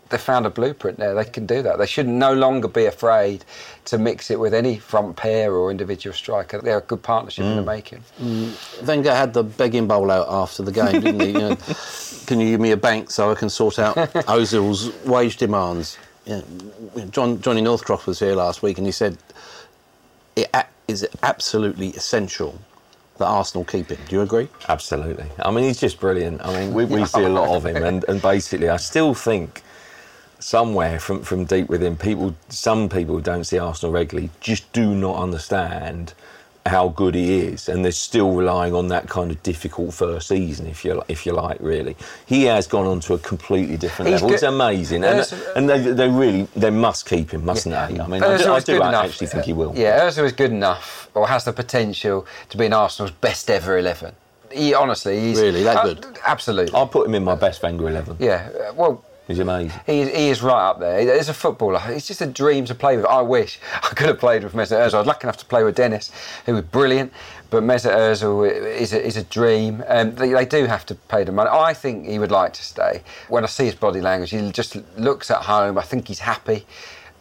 they 0.08 0.18
found 0.18 0.46
a 0.46 0.50
blueprint 0.50 0.98
there. 0.98 1.14
They 1.14 1.24
can 1.24 1.46
do 1.46 1.62
that. 1.62 1.78
They 1.78 1.86
should 1.86 2.06
no 2.06 2.32
longer 2.32 2.68
be 2.68 2.84
afraid 2.84 3.44
to 3.86 3.98
mix 3.98 4.30
it 4.30 4.38
with 4.38 4.54
any 4.54 4.78
front 4.78 5.16
pair 5.16 5.52
or 5.52 5.70
individual 5.70 6.14
striker. 6.14 6.60
They're 6.60 6.78
a 6.78 6.82
good 6.82 7.02
partnership 7.02 7.44
mm. 7.44 7.50
in 7.50 7.56
the 7.56 7.62
mm. 7.62 7.66
making. 7.66 8.04
Mm. 8.20 8.86
Wenger 8.86 9.14
had 9.14 9.34
the 9.34 9.42
begging 9.42 9.88
bowl 9.88 10.10
out 10.10 10.28
after 10.30 10.62
the 10.62 10.72
game, 10.72 11.00
didn't 11.00 11.20
he? 11.20 11.26
You 11.28 11.38
know, 11.38 11.56
can 12.26 12.40
you 12.40 12.50
give 12.50 12.60
me 12.60 12.70
a 12.70 12.76
bank 12.76 13.10
so 13.10 13.30
I 13.30 13.34
can 13.34 13.50
sort 13.50 13.78
out 13.78 13.96
Ozil's 14.28 14.92
wage 15.04 15.38
demands? 15.38 15.98
Yeah. 16.24 16.42
John 17.10 17.40
Johnny 17.40 17.60
Northcroft 17.60 18.06
was 18.06 18.18
here 18.18 18.34
last 18.34 18.62
week, 18.62 18.78
and 18.78 18.86
he 18.86 18.92
said 18.92 19.16
it 20.34 20.50
is 20.88 21.06
absolutely 21.22 21.88
essential 21.90 22.58
that 23.18 23.26
Arsenal 23.26 23.64
keep 23.64 23.90
him. 23.90 23.98
Do 24.08 24.16
you 24.16 24.22
agree? 24.22 24.48
Absolutely. 24.68 25.26
I 25.38 25.50
mean, 25.50 25.64
he's 25.64 25.80
just 25.80 26.00
brilliant. 26.00 26.44
I 26.44 26.52
mean, 26.52 26.74
we, 26.74 26.84
we 26.84 27.04
see 27.06 27.24
a 27.24 27.28
lot 27.28 27.56
of 27.56 27.66
him, 27.66 27.82
and, 27.82 28.04
and 28.08 28.20
basically, 28.20 28.68
I 28.68 28.76
still 28.76 29.14
think 29.14 29.62
somewhere 30.38 30.98
from, 30.98 31.22
from 31.22 31.44
deep 31.44 31.68
within, 31.68 31.96
people, 31.96 32.34
some 32.48 32.88
people 32.88 33.20
don't 33.20 33.44
see 33.44 33.58
Arsenal 33.58 33.92
regularly, 33.92 34.30
just 34.40 34.70
do 34.72 34.94
not 34.94 35.16
understand 35.16 36.14
how 36.68 36.88
good 36.88 37.14
he 37.14 37.38
is, 37.38 37.68
and 37.68 37.84
they're 37.84 37.92
still 37.92 38.32
relying 38.32 38.74
on 38.74 38.88
that 38.88 39.08
kind 39.08 39.30
of 39.30 39.42
difficult 39.42 39.94
first 39.94 40.28
season, 40.28 40.66
if 40.66 40.84
you 40.84 41.02
if 41.08 41.24
you 41.26 41.32
like. 41.32 41.58
Really, 41.60 41.96
he 42.26 42.44
has 42.44 42.66
gone 42.66 42.86
on 42.86 43.00
to 43.00 43.14
a 43.14 43.18
completely 43.18 43.76
different 43.76 44.10
He's 44.10 44.14
level. 44.22 44.28
good. 44.28 44.34
It's 44.34 44.42
amazing, 44.42 45.04
and, 45.04 45.32
and 45.56 45.68
they, 45.68 45.78
they 45.92 46.08
really 46.08 46.48
they 46.56 46.70
must 46.70 47.06
keep 47.08 47.30
him, 47.32 47.44
mustn't 47.44 47.72
Yeah. 47.72 47.86
they? 47.88 48.00
I 48.00 48.06
mean, 48.06 48.22
I 48.22 48.36
do, 48.36 48.52
I 48.52 48.60
do 48.60 48.82
actually 48.82 49.26
enough. 49.26 49.32
think 49.32 49.44
he 49.44 49.52
will. 49.52 49.72
Yeah, 49.76 50.00
Ozil 50.00 50.24
is 50.24 50.32
good 50.32 50.50
enough, 50.50 51.08
or 51.14 51.26
has 51.28 51.44
the 51.44 51.52
potential 51.52 52.26
to 52.50 52.56
be 52.58 52.66
in 52.66 52.72
Arsenal's 52.72 53.12
best 53.12 53.50
ever 53.50 53.78
eleven. 53.78 54.14
He 54.52 54.74
honestly, 54.74 55.18
he's 55.20 55.40
Really? 55.40 55.62
That 55.64 55.76
uh, 55.78 55.94
good? 55.94 56.18
absolutely. 56.24 56.74
I'll 56.74 56.86
put 56.86 57.06
him 57.06 57.14
in 57.14 57.24
my 57.24 57.34
best 57.34 57.62
Wenger 57.62 57.88
eleven. 57.88 58.16
Yeah, 58.20 58.48
uh, 58.68 58.72
well, 58.74 59.04
He's 59.26 59.40
amazing. 59.40 59.80
He 59.86 60.00
is, 60.02 60.08
he 60.10 60.28
is 60.28 60.42
right 60.42 60.70
up 60.70 60.78
there. 60.78 61.16
He's 61.16 61.28
a 61.28 61.34
footballer, 61.34 61.80
he's 61.80 62.06
just 62.06 62.20
a 62.20 62.26
dream 62.26 62.64
to 62.66 62.74
play 62.74 62.96
with. 62.96 63.06
I 63.06 63.22
wish 63.22 63.58
I 63.74 63.88
could 63.88 64.06
have 64.06 64.20
played 64.20 64.44
with 64.44 64.52
Mesut 64.52 64.78
Ozil. 64.78 64.94
I 64.94 64.98
was 64.98 65.06
lucky 65.06 65.24
enough 65.24 65.36
to 65.38 65.44
play 65.44 65.64
with 65.64 65.74
Dennis, 65.74 66.12
who 66.46 66.54
was 66.54 66.64
brilliant. 66.64 67.12
But 67.50 67.62
Mesut 67.62 67.94
Ozil 67.94 68.50
is 68.50 68.92
a, 68.92 69.04
is 69.04 69.16
a 69.16 69.24
dream. 69.24 69.82
Um, 69.88 70.14
they, 70.14 70.32
they 70.32 70.44
do 70.44 70.66
have 70.66 70.86
to 70.86 70.94
pay 70.94 71.24
the 71.24 71.32
money. 71.32 71.50
I 71.50 71.74
think 71.74 72.06
he 72.06 72.18
would 72.18 72.30
like 72.30 72.52
to 72.54 72.62
stay. 72.62 73.02
When 73.28 73.44
I 73.44 73.46
see 73.46 73.64
his 73.64 73.74
body 73.74 74.00
language, 74.00 74.30
he 74.30 74.50
just 74.52 74.76
looks 74.96 75.30
at 75.30 75.42
home. 75.42 75.78
I 75.78 75.82
think 75.82 76.08
he's 76.08 76.20
happy. 76.20 76.66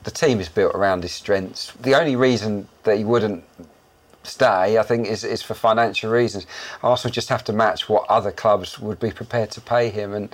The 0.04 0.12
team 0.12 0.40
is 0.40 0.50
built 0.50 0.76
around 0.76 1.04
his 1.04 1.12
strengths. 1.12 1.72
The 1.80 1.96
only 1.96 2.16
reason 2.16 2.68
that 2.84 2.98
he 2.98 3.04
wouldn't 3.04 3.44
stay, 4.24 4.78
I 4.78 4.84
think, 4.84 5.08
is, 5.08 5.24
is 5.24 5.42
for 5.42 5.54
financial 5.54 6.12
reasons. 6.12 6.46
Arsenal 6.84 7.12
just 7.14 7.30
have 7.30 7.44
to 7.46 7.54
match 7.54 7.90
what 7.90 8.06
other 8.10 8.32
clubs 8.32 8.80
would 8.80 9.00
be 9.00 9.12
prepared 9.12 9.52
to 9.52 9.62
pay 9.62 9.90
him, 9.90 10.14
and 10.14 10.34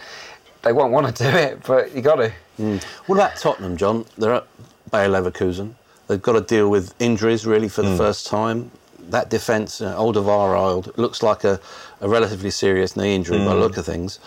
they 0.64 0.74
won't 0.74 0.92
want 0.92 1.16
to 1.16 1.24
do 1.24 1.30
it, 1.30 1.64
but 1.66 1.96
you 1.96 2.02
got 2.02 2.16
to. 2.16 2.32
Mm. 2.60 2.84
What 3.06 3.16
about 3.16 3.36
Tottenham, 3.38 3.78
John? 3.78 4.06
They're 4.18 4.36
at 4.36 4.48
Bayer 4.92 5.10
Leverkusen. 5.10 5.74
They've 6.08 6.22
got 6.22 6.34
to 6.34 6.42
deal 6.42 6.70
with 6.70 6.94
injuries 7.00 7.46
really 7.46 7.70
for 7.70 7.82
the 7.82 7.90
mm. 7.90 7.98
first 7.98 8.28
time. 8.28 8.72
That 9.00 9.30
defence, 9.30 9.82
uh, 9.82 9.96
Alderweireld, 9.96 10.98
looks 10.98 11.24
like 11.24 11.44
a, 11.44 11.60
a, 12.02 12.08
relatively 12.08 12.52
serious 12.52 12.96
knee 12.96 13.16
injury 13.16 13.38
mm. 13.38 13.46
by 13.46 13.56
the 13.56 13.60
look 13.60 13.78
of 13.78 13.86
things. 13.86 14.20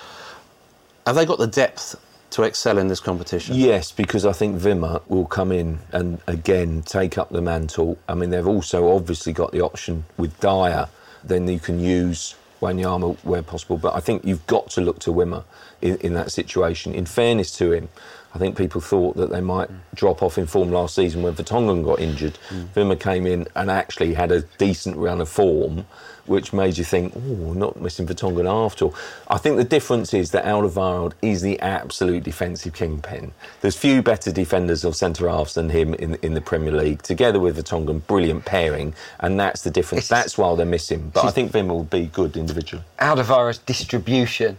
Have 1.07 1.17
they 1.17 1.27
got 1.27 1.39
the 1.39 1.47
depth 1.47 1.97
to 2.31 2.43
excel 2.43 2.79
in 2.79 2.89
this 2.89 3.01
competition? 3.01 3.55
Yes, 3.55 3.93
because 3.93 4.27
I 4.27 4.33
think 4.33 4.61
Wimmer 4.61 5.03
will 5.09 5.27
come 5.27 5.53
in 5.53 5.79
and 5.93 6.21
again 6.27 6.83
take 6.83 7.19
up 7.19 7.31
the 7.31 7.43
mantle. 7.43 7.99
I 8.09 8.15
mean, 8.15 8.31
they've 8.31 8.47
also 8.47 8.95
obviously 8.95 9.33
got 9.33 9.53
the 9.53 9.61
option 9.61 10.05
with 10.17 10.39
Dier. 10.41 10.89
Then 11.23 11.47
you 11.47 11.61
can 11.61 11.79
use 11.79 12.35
Wanyama 12.65 13.17
where 13.25 13.43
possible. 13.43 13.79
But 13.79 13.95
I 13.95 14.01
think 14.01 14.25
you've 14.25 14.47
got 14.47 14.71
to 14.71 14.81
look 14.81 14.99
to 15.01 15.11
Wimmer 15.13 15.45
in, 15.83 15.97
in 15.99 16.15
that 16.15 16.33
situation. 16.33 16.95
In 16.95 17.07
fairness 17.07 17.57
to 17.59 17.73
him, 17.73 17.89
I 18.35 18.39
think 18.39 18.57
people 18.57 18.81
thought 18.81 19.17
that 19.17 19.31
they 19.31 19.41
might 19.41 19.71
mm. 19.71 19.79
drop 19.95 20.23
off 20.23 20.39
in 20.39 20.47
form 20.47 20.71
last 20.71 20.97
season 20.97 21.23
when 21.23 21.35
Vertonghen 21.35 21.85
got 21.85 22.01
injured. 22.01 22.39
Mm. 22.51 22.69
Wimmer 22.75 23.01
came 23.01 23.27
in 23.27 23.47
and 23.55 23.71
actually 23.71 24.15
had 24.15 24.33
a 24.33 24.43
decent 24.59 24.97
run 24.97 25.21
of 25.21 25.29
form 25.29 25.87
which 26.27 26.53
made 26.53 26.79
you 26.79 26.85
think, 26.85 27.13
oh, 27.15 27.53
not 27.53 27.81
missing 27.81 28.07
Vertonghen 28.07 28.47
after 28.47 28.87
all. 28.87 28.95
I 29.29 29.39
think 29.39 29.57
the 29.57 29.65
difference 29.65 30.15
is 30.15 30.31
that 30.31 30.45
Alderweireld 30.45 31.13
is 31.23 31.43
the 31.43 31.61
absolute 31.61 32.25
defensive 32.25 32.73
kingpin. 32.73 33.33
There's 33.61 33.77
few 33.77 34.03
better 34.03 34.33
defenders 34.33 34.85
of 34.85 34.97
centre 34.97 35.29
halves 35.29 35.55
than 35.55 35.71
him 35.71 35.95
in, 35.95 36.15
in 36.17 36.35
the 36.35 36.41
Premier 36.41 36.73
League. 36.73 37.03
Together 37.03 37.41
with 37.41 37.57
Vertonghen, 37.57 38.07
brilliant 38.07 38.45
pairing, 38.45 38.95
and 39.21 39.39
that's 39.39 39.63
the 39.63 39.71
difference. 39.71 40.05
It's, 40.05 40.09
that's 40.09 40.39
why 40.39 40.55
they're 40.55 40.67
missing. 40.67 41.11
But 41.13 41.27
I 41.27 41.31
think 41.31 41.53
Vim 41.53 41.69
will 41.69 41.85
be 41.85 42.07
good 42.07 42.37
individually. 42.37 42.85
Alderweireld's 42.99 43.59
distribution 43.59 44.59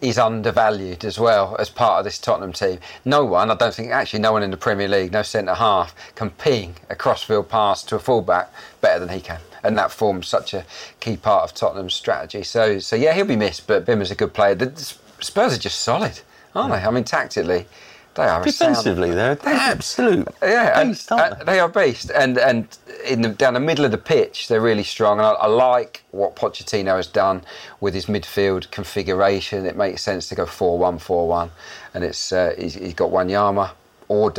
is 0.00 0.18
undervalued 0.18 1.04
as 1.04 1.18
well 1.18 1.56
as 1.58 1.70
part 1.70 2.00
of 2.00 2.04
this 2.04 2.18
Tottenham 2.18 2.52
team. 2.52 2.78
No 3.04 3.24
one, 3.24 3.50
I 3.50 3.54
don't 3.54 3.74
think, 3.74 3.90
actually, 3.90 4.20
no 4.20 4.32
one 4.32 4.42
in 4.42 4.50
the 4.50 4.56
Premier 4.56 4.88
League, 4.88 5.12
no 5.12 5.22
centre 5.22 5.54
half, 5.54 5.94
can 6.14 6.30
ping 6.30 6.76
a 6.90 6.94
crossfield 6.94 7.48
pass 7.48 7.82
to 7.84 7.96
a 7.96 7.98
fullback 7.98 8.52
better 8.80 9.00
than 9.00 9.08
he 9.08 9.20
can 9.20 9.40
and 9.66 9.76
that 9.76 9.90
forms 9.90 10.28
such 10.28 10.54
a 10.54 10.64
key 11.00 11.16
part 11.16 11.42
of 11.42 11.52
Tottenham's 11.52 11.94
strategy. 11.94 12.44
So, 12.44 12.78
so 12.78 12.94
yeah, 12.94 13.12
he'll 13.14 13.26
be 13.26 13.36
missed, 13.36 13.66
but 13.66 13.84
Bim 13.84 14.00
is 14.00 14.12
a 14.12 14.14
good 14.14 14.32
player. 14.32 14.54
The 14.54 14.94
Spurs 15.20 15.54
are 15.54 15.58
just 15.58 15.80
solid, 15.80 16.20
aren't 16.54 16.72
they? 16.72 16.78
I 16.78 16.90
mean, 16.90 17.02
tactically, 17.02 17.66
they 18.16 18.24
are 18.24 18.42
defensively. 18.42 19.10
They're, 19.10 19.34
they're 19.36 19.54
absolute. 19.54 20.28
Yeah, 20.42 20.84
beast, 20.84 21.10
and, 21.12 21.20
uh, 21.20 21.44
they 21.44 21.60
are 21.60 21.68
beast, 21.68 22.10
and 22.10 22.38
and 22.38 22.66
in 23.06 23.22
the, 23.22 23.28
down 23.28 23.54
the 23.54 23.60
middle 23.60 23.84
of 23.84 23.90
the 23.90 23.98
pitch, 23.98 24.48
they're 24.48 24.60
really 24.60 24.82
strong. 24.82 25.18
And 25.18 25.26
I, 25.26 25.32
I, 25.32 25.46
like 25.46 26.02
what 26.10 26.34
Pochettino 26.34 26.96
has 26.96 27.06
done 27.06 27.42
with 27.80 27.94
his 27.94 28.06
midfield 28.06 28.70
configuration. 28.70 29.66
It 29.66 29.76
makes 29.76 30.02
sense 30.02 30.28
to 30.30 30.34
go 30.34 30.46
4-1-4-1, 30.46 31.50
and 31.94 32.04
it's 32.04 32.32
uh, 32.32 32.54
he's, 32.58 32.74
he's 32.74 32.94
got 32.94 33.10
Wanyama 33.10 33.72
or 34.08 34.30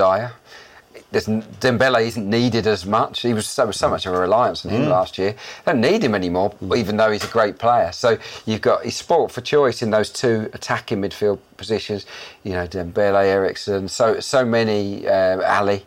Dier 1.26 1.42
Dembele 1.60 2.06
isn't 2.06 2.30
needed 2.30 2.68
as 2.68 2.86
much. 2.86 3.22
He 3.22 3.34
was 3.34 3.48
so, 3.48 3.72
so 3.72 3.90
much 3.90 4.06
of 4.06 4.14
a 4.14 4.20
reliance 4.20 4.66
on 4.66 4.72
him 4.72 4.84
mm. 4.84 4.90
last 4.90 5.18
year. 5.18 5.36
They 5.66 5.72
don't 5.72 5.82
need 5.82 6.04
him 6.04 6.16
anymore, 6.16 6.52
mm. 6.64 6.78
even 6.78 6.98
though 6.98 7.12
he's 7.12 7.24
a 7.24 7.32
great 7.32 7.58
player. 7.58 7.92
So 7.92 8.18
you've 8.46 8.62
got 8.62 8.84
he's 8.84 8.96
sport 8.96 9.32
for 9.32 9.42
choice 9.42 9.82
in 9.82 9.92
those 9.92 10.10
two 10.10 10.50
attacking 10.54 11.02
midfield 11.02 11.40
positions. 11.58 12.06
You 12.44 12.54
know, 12.54 12.68
Dembele, 12.68 13.26
Eriksen, 13.26 13.88
so 13.88 14.20
so 14.20 14.46
many 14.46 15.08
uh, 15.08 15.42
Alli 15.42 15.86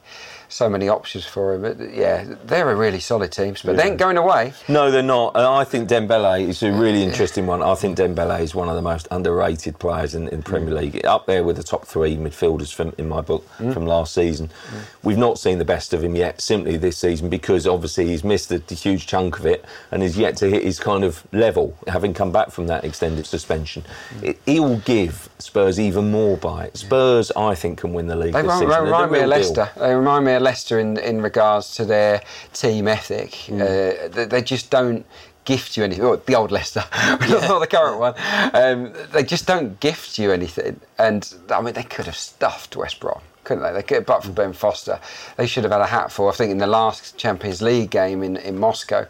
so 0.51 0.69
many 0.69 0.89
options 0.89 1.25
for 1.25 1.55
him. 1.55 1.63
But 1.63 1.95
yeah, 1.95 2.25
they're 2.45 2.71
a 2.71 2.75
really 2.75 3.01
solid 3.01 3.33
team, 3.33 3.55
but 3.65 3.73
yeah. 3.73 3.73
they 3.73 3.89
ain't 3.91 3.99
going 3.99 4.17
away. 4.17 4.53
No, 4.69 4.91
they're 4.91 5.03
not. 5.03 5.37
And 5.37 5.45
I 5.45 5.65
think 5.65 5.89
Dembele 5.89 6.49
is 6.49 6.63
a 6.63 6.73
really 6.73 7.03
interesting 7.03 7.47
one. 7.47 7.63
I 7.63 7.75
think 7.75 7.97
Dembele 7.97 8.41
is 8.41 8.55
one 8.55 8.69
of 8.69 8.75
the 8.75 8.83
most 8.83 9.09
underrated 9.11 9.79
players 9.79 10.15
in, 10.15 10.29
in 10.29 10.43
Premier 10.43 10.75
mm. 10.75 10.81
League, 10.81 11.07
up 11.07 11.27
there 11.27 11.45
with 11.45 11.57
the 11.57 11.63
top 11.63 11.87
three 11.87 12.17
midfielders 12.17 12.75
from, 12.75 12.93
in 12.99 13.09
my 13.09 13.21
book 13.21 13.49
mm. 13.59 13.73
from 13.73 13.87
last 13.87 14.13
season. 14.13 14.49
Mm. 14.49 14.83
We've 15.03 15.19
not 15.19 15.39
seen 15.39 15.59
the 15.59 15.65
best 15.65 15.95
of 15.95 16.03
him 16.03 16.17
yet, 16.17 16.41
simply 16.41 16.77
this 16.77 16.99
season, 16.99 17.29
because 17.29 17.67
obviously 17.67 18.09
he's 18.09 18.25
missed 18.25 18.51
a, 18.51 18.61
huge 18.81 19.07
chunk 19.07 19.39
of 19.39 19.45
it 19.45 19.65
and 19.91 20.03
is 20.03 20.17
yet 20.17 20.37
to 20.39 20.49
hit 20.49 20.63
his 20.63 20.81
kind 20.81 21.05
of 21.05 21.27
level, 21.33 21.77
having 21.87 22.15
come 22.15 22.33
back 22.33 22.51
from 22.51 22.67
that 22.67 22.83
extended 22.85 23.27
suspension. 23.27 23.85
Mm. 24.15 24.25
It, 24.25 24.41
he 24.47 24.61
will 24.61 24.79
give 24.79 25.29
Spurs 25.39 25.79
even 25.79 26.11
more 26.11 26.37
bite. 26.37 26.77
Spurs, 26.77 27.31
I 27.33 27.55
think, 27.55 27.79
can 27.79 27.93
win 27.93 28.07
the 28.07 28.17
league 28.17 28.33
they 28.33 28.43
this 28.43 28.51
remind, 28.51 28.71
season. 28.71 28.85
remind 28.85 29.13
me 29.13 29.19
of 29.21 29.29
Leicester. 29.29 29.71
They 29.77 29.95
remind 29.95 30.25
me 30.25 30.33
Leicester 30.41 30.79
in, 30.79 30.97
in 30.99 31.23
regards 31.23 31.75
to 31.77 31.85
their 31.85 32.23
team 32.53 32.89
ethic. 32.89 33.31
Mm. 33.47 33.61
Uh, 33.61 34.09
they, 34.09 34.25
they, 34.25 34.43
just 34.43 34.71
don't 34.71 35.07
gift 35.45 35.77
you 35.77 35.85
anything. 35.85 36.05
Oh, 36.05 36.17
the 36.17 36.35
old 36.35 36.51
Leicester, 36.51 36.85
not 36.93 37.61
the 37.61 37.69
current 37.71 37.99
one. 37.99 38.15
Um, 38.55 38.93
they 39.13 39.23
just 39.23 39.47
don't 39.47 39.79
gift 39.81 40.19
you 40.19 40.33
anything. 40.33 40.81
And 40.99 41.33
I 41.51 41.61
mean, 41.61 41.75
they 41.75 41.83
could 41.83 42.07
have 42.07 42.17
stuffed 42.17 42.77
West 42.77 43.01
Brom. 43.01 43.21
Couldn't 43.45 43.63
they? 43.63 43.73
They 43.73 43.83
could, 43.83 43.99
apart 43.99 44.23
from 44.23 44.35
Ben 44.35 44.53
Foster, 44.53 45.01
they 45.37 45.47
should 45.47 45.65
have 45.65 45.73
had 45.73 45.81
a 45.81 45.87
hatful. 45.87 46.29
I 46.29 46.33
think 46.33 46.51
in 46.51 46.59
the 46.59 46.67
last 46.67 47.17
Champions 47.17 47.63
League 47.63 47.91
game 47.91 48.23
in, 48.23 48.37
in 48.37 48.59
Moscow, 48.59 49.07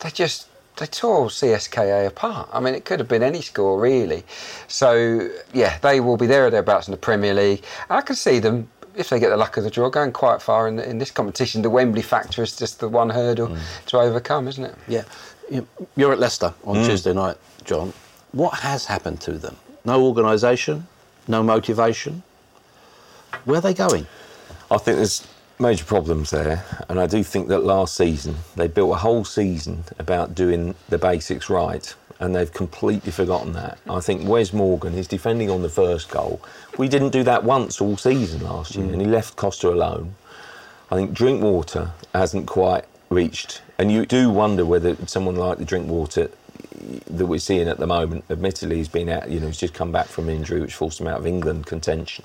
they 0.00 0.10
just 0.10 0.48
they 0.78 0.86
tore 0.86 1.26
CSKA 1.26 2.06
apart. 2.06 2.48
I 2.52 2.60
mean, 2.60 2.74
it 2.74 2.84
could 2.84 3.00
have 3.00 3.08
been 3.08 3.22
any 3.22 3.42
score 3.42 3.80
really. 3.80 4.24
So 4.68 5.28
yeah, 5.52 5.78
they 5.78 6.00
will 6.00 6.16
be 6.16 6.26
there 6.26 6.46
or 6.46 6.50
thereabouts 6.50 6.88
in 6.88 6.92
the 6.92 6.98
Premier 6.98 7.34
League. 7.34 7.64
I 7.90 8.00
can 8.00 8.16
see 8.16 8.38
them 8.38 8.68
if 8.98 9.08
they 9.08 9.20
get 9.20 9.30
the 9.30 9.36
luck 9.36 9.56
of 9.56 9.64
the 9.64 9.70
draw, 9.70 9.88
going 9.88 10.12
quite 10.12 10.42
far 10.42 10.66
in, 10.66 10.78
in 10.80 10.98
this 10.98 11.12
competition. 11.12 11.62
The 11.62 11.70
Wembley 11.70 12.02
factor 12.02 12.42
is 12.42 12.56
just 12.56 12.80
the 12.80 12.88
one 12.88 13.08
hurdle 13.08 13.48
mm. 13.48 13.58
to 13.86 13.98
overcome, 13.98 14.48
isn't 14.48 14.64
it? 14.64 14.74
Yeah. 14.88 15.04
You're 15.96 16.12
at 16.12 16.18
Leicester 16.18 16.52
on 16.64 16.76
mm. 16.76 16.86
Tuesday 16.86 17.14
night, 17.14 17.36
John. 17.64 17.92
What 18.32 18.54
has 18.54 18.84
happened 18.84 19.20
to 19.22 19.32
them? 19.32 19.56
No 19.84 20.04
organisation, 20.04 20.86
no 21.28 21.42
motivation. 21.42 22.24
Where 23.44 23.58
are 23.58 23.62
they 23.62 23.72
going? 23.72 24.06
I 24.70 24.78
think 24.78 24.96
there's 24.96 25.26
major 25.58 25.84
problems 25.84 26.30
there, 26.30 26.64
and 26.88 27.00
I 27.00 27.06
do 27.06 27.22
think 27.22 27.48
that 27.48 27.60
last 27.60 27.96
season 27.96 28.36
they 28.56 28.68
built 28.68 28.92
a 28.92 28.96
whole 28.98 29.24
season 29.24 29.84
about 29.98 30.34
doing 30.34 30.74
the 30.88 30.98
basics 30.98 31.48
right 31.48 31.94
and 32.20 32.34
they've 32.34 32.52
completely 32.52 33.12
forgotten 33.12 33.52
that. 33.52 33.78
I 33.88 34.00
think 34.00 34.28
Wes 34.28 34.52
Morgan 34.52 34.94
is 34.94 35.06
defending 35.06 35.50
on 35.50 35.62
the 35.62 35.68
first 35.68 36.10
goal. 36.10 36.40
We 36.76 36.88
didn't 36.88 37.10
do 37.10 37.22
that 37.24 37.44
once 37.44 37.80
all 37.80 37.96
season 37.96 38.42
last 38.42 38.74
year, 38.74 38.86
mm. 38.86 38.92
and 38.92 39.00
he 39.00 39.06
left 39.06 39.36
Costa 39.36 39.68
alone. 39.68 40.14
I 40.90 40.96
think 40.96 41.12
Drinkwater 41.12 41.92
hasn't 42.14 42.46
quite 42.46 42.84
reached, 43.10 43.62
and 43.78 43.92
you 43.92 44.06
do 44.06 44.30
wonder 44.30 44.64
whether 44.64 44.96
someone 45.06 45.36
like 45.36 45.58
the 45.58 45.64
Drinkwater 45.64 46.30
that 47.10 47.26
we're 47.26 47.38
seeing 47.38 47.68
at 47.68 47.78
the 47.78 47.86
moment, 47.86 48.24
admittedly, 48.30 48.76
he's 48.76 48.88
been 48.88 49.08
out, 49.08 49.30
you 49.30 49.40
know, 49.40 49.46
he's 49.46 49.58
just 49.58 49.74
come 49.74 49.92
back 49.92 50.06
from 50.06 50.28
injury, 50.28 50.60
which 50.60 50.74
forced 50.74 51.00
him 51.00 51.06
out 51.06 51.18
of 51.18 51.26
England 51.26 51.66
contention. 51.66 52.24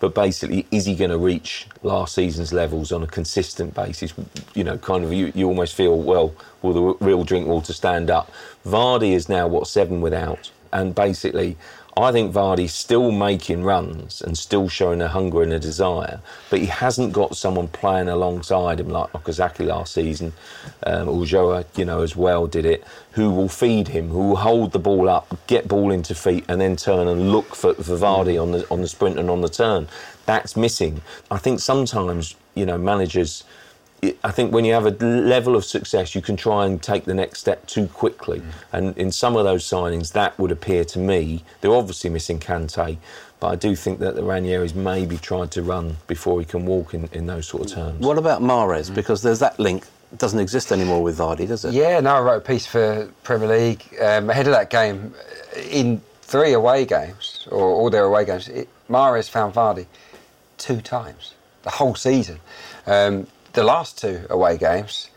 But 0.00 0.14
basically, 0.14 0.66
is 0.70 0.86
he 0.86 0.94
going 0.94 1.10
to 1.10 1.18
reach 1.18 1.66
last 1.82 2.14
season's 2.14 2.52
levels 2.52 2.92
on 2.92 3.02
a 3.02 3.06
consistent 3.06 3.74
basis? 3.74 4.14
You 4.54 4.64
know, 4.64 4.78
kind 4.78 5.04
of, 5.04 5.12
you, 5.12 5.32
you 5.34 5.48
almost 5.48 5.74
feel, 5.74 5.98
well, 5.98 6.34
will 6.62 6.72
the 6.98 7.04
real 7.04 7.24
Drinkwater 7.24 7.72
stand 7.72 8.10
up? 8.10 8.30
Vardy 8.64 9.12
is 9.12 9.28
now, 9.28 9.48
what, 9.48 9.66
seven 9.66 10.00
without? 10.00 10.50
And 10.72 10.94
basically, 10.94 11.56
I 11.98 12.12
think 12.12 12.32
Vardy's 12.32 12.72
still 12.72 13.10
making 13.10 13.64
runs 13.64 14.22
and 14.22 14.38
still 14.38 14.68
showing 14.68 15.02
a 15.02 15.08
hunger 15.08 15.42
and 15.42 15.52
a 15.52 15.58
desire, 15.58 16.20
but 16.48 16.60
he 16.60 16.66
hasn't 16.66 17.12
got 17.12 17.36
someone 17.36 17.66
playing 17.66 18.08
alongside 18.08 18.78
him 18.78 18.88
like 18.88 19.10
Okazaki 19.12 19.66
last 19.66 19.94
season, 19.94 20.32
um, 20.86 21.08
Ulloa, 21.08 21.64
you 21.76 21.84
know, 21.84 22.02
as 22.02 22.14
well 22.14 22.46
did 22.46 22.64
it, 22.64 22.84
who 23.12 23.30
will 23.30 23.48
feed 23.48 23.88
him, 23.88 24.10
who 24.10 24.28
will 24.28 24.36
hold 24.36 24.70
the 24.70 24.78
ball 24.78 25.08
up, 25.08 25.36
get 25.48 25.66
ball 25.66 25.90
into 25.90 26.14
feet, 26.14 26.44
and 26.46 26.60
then 26.60 26.76
turn 26.76 27.08
and 27.08 27.32
look 27.32 27.56
for, 27.56 27.74
for 27.74 27.96
Vardy 27.96 28.40
on 28.40 28.52
the 28.52 28.64
on 28.70 28.80
the 28.80 28.88
sprint 28.88 29.18
and 29.18 29.28
on 29.28 29.40
the 29.40 29.48
turn. 29.48 29.88
That's 30.24 30.56
missing. 30.56 31.02
I 31.32 31.38
think 31.38 31.58
sometimes, 31.58 32.36
you 32.54 32.64
know, 32.64 32.78
managers 32.78 33.42
I 34.22 34.30
think 34.30 34.52
when 34.52 34.64
you 34.64 34.74
have 34.74 34.86
a 34.86 34.90
level 35.04 35.56
of 35.56 35.64
success, 35.64 36.14
you 36.14 36.22
can 36.22 36.36
try 36.36 36.66
and 36.66 36.80
take 36.80 37.04
the 37.04 37.14
next 37.14 37.40
step 37.40 37.66
too 37.66 37.88
quickly. 37.88 38.40
Mm. 38.40 38.52
And 38.72 38.98
in 38.98 39.10
some 39.10 39.36
of 39.36 39.44
those 39.44 39.64
signings, 39.64 40.12
that 40.12 40.38
would 40.38 40.52
appear 40.52 40.84
to 40.86 40.98
me, 40.98 41.42
they're 41.60 41.74
obviously 41.74 42.10
missing 42.10 42.38
Kante, 42.38 42.98
but 43.40 43.48
I 43.48 43.56
do 43.56 43.74
think 43.74 43.98
that 43.98 44.14
the 44.14 44.22
Ranieri's 44.22 44.74
maybe 44.74 45.16
tried 45.16 45.50
to 45.52 45.62
run 45.62 45.96
before 46.06 46.38
he 46.40 46.46
can 46.46 46.64
walk 46.64 46.94
in, 46.94 47.08
in 47.12 47.26
those 47.26 47.46
sort 47.46 47.66
of 47.66 47.72
terms. 47.72 48.04
What 48.04 48.18
about 48.18 48.40
Mahrez? 48.40 48.90
Mm. 48.90 48.94
Because 48.94 49.22
there's 49.22 49.40
that 49.40 49.58
link 49.58 49.84
doesn't 50.16 50.40
exist 50.40 50.72
anymore 50.72 51.02
with 51.02 51.18
Vardy, 51.18 51.46
does 51.46 51.64
it? 51.64 51.74
Yeah, 51.74 52.00
no, 52.00 52.14
I 52.14 52.20
wrote 52.20 52.38
a 52.38 52.40
piece 52.40 52.66
for 52.66 53.10
Premier 53.24 53.48
League 53.48 53.84
um, 54.00 54.30
ahead 54.30 54.46
of 54.46 54.52
that 54.54 54.70
game 54.70 55.12
in 55.70 56.00
three 56.22 56.52
away 56.52 56.86
games, 56.86 57.46
or 57.50 57.68
all 57.68 57.90
their 57.90 58.04
away 58.04 58.24
games, 58.24 58.48
it, 58.48 58.68
Mahrez 58.88 59.28
found 59.28 59.54
Vardy 59.54 59.86
two 60.56 60.80
times 60.80 61.34
the 61.62 61.70
whole 61.70 61.94
season. 61.94 62.38
Um, 62.86 63.26
the 63.58 63.64
last 63.64 63.98
two 63.98 64.24
away 64.30 64.56
games, 64.56 65.10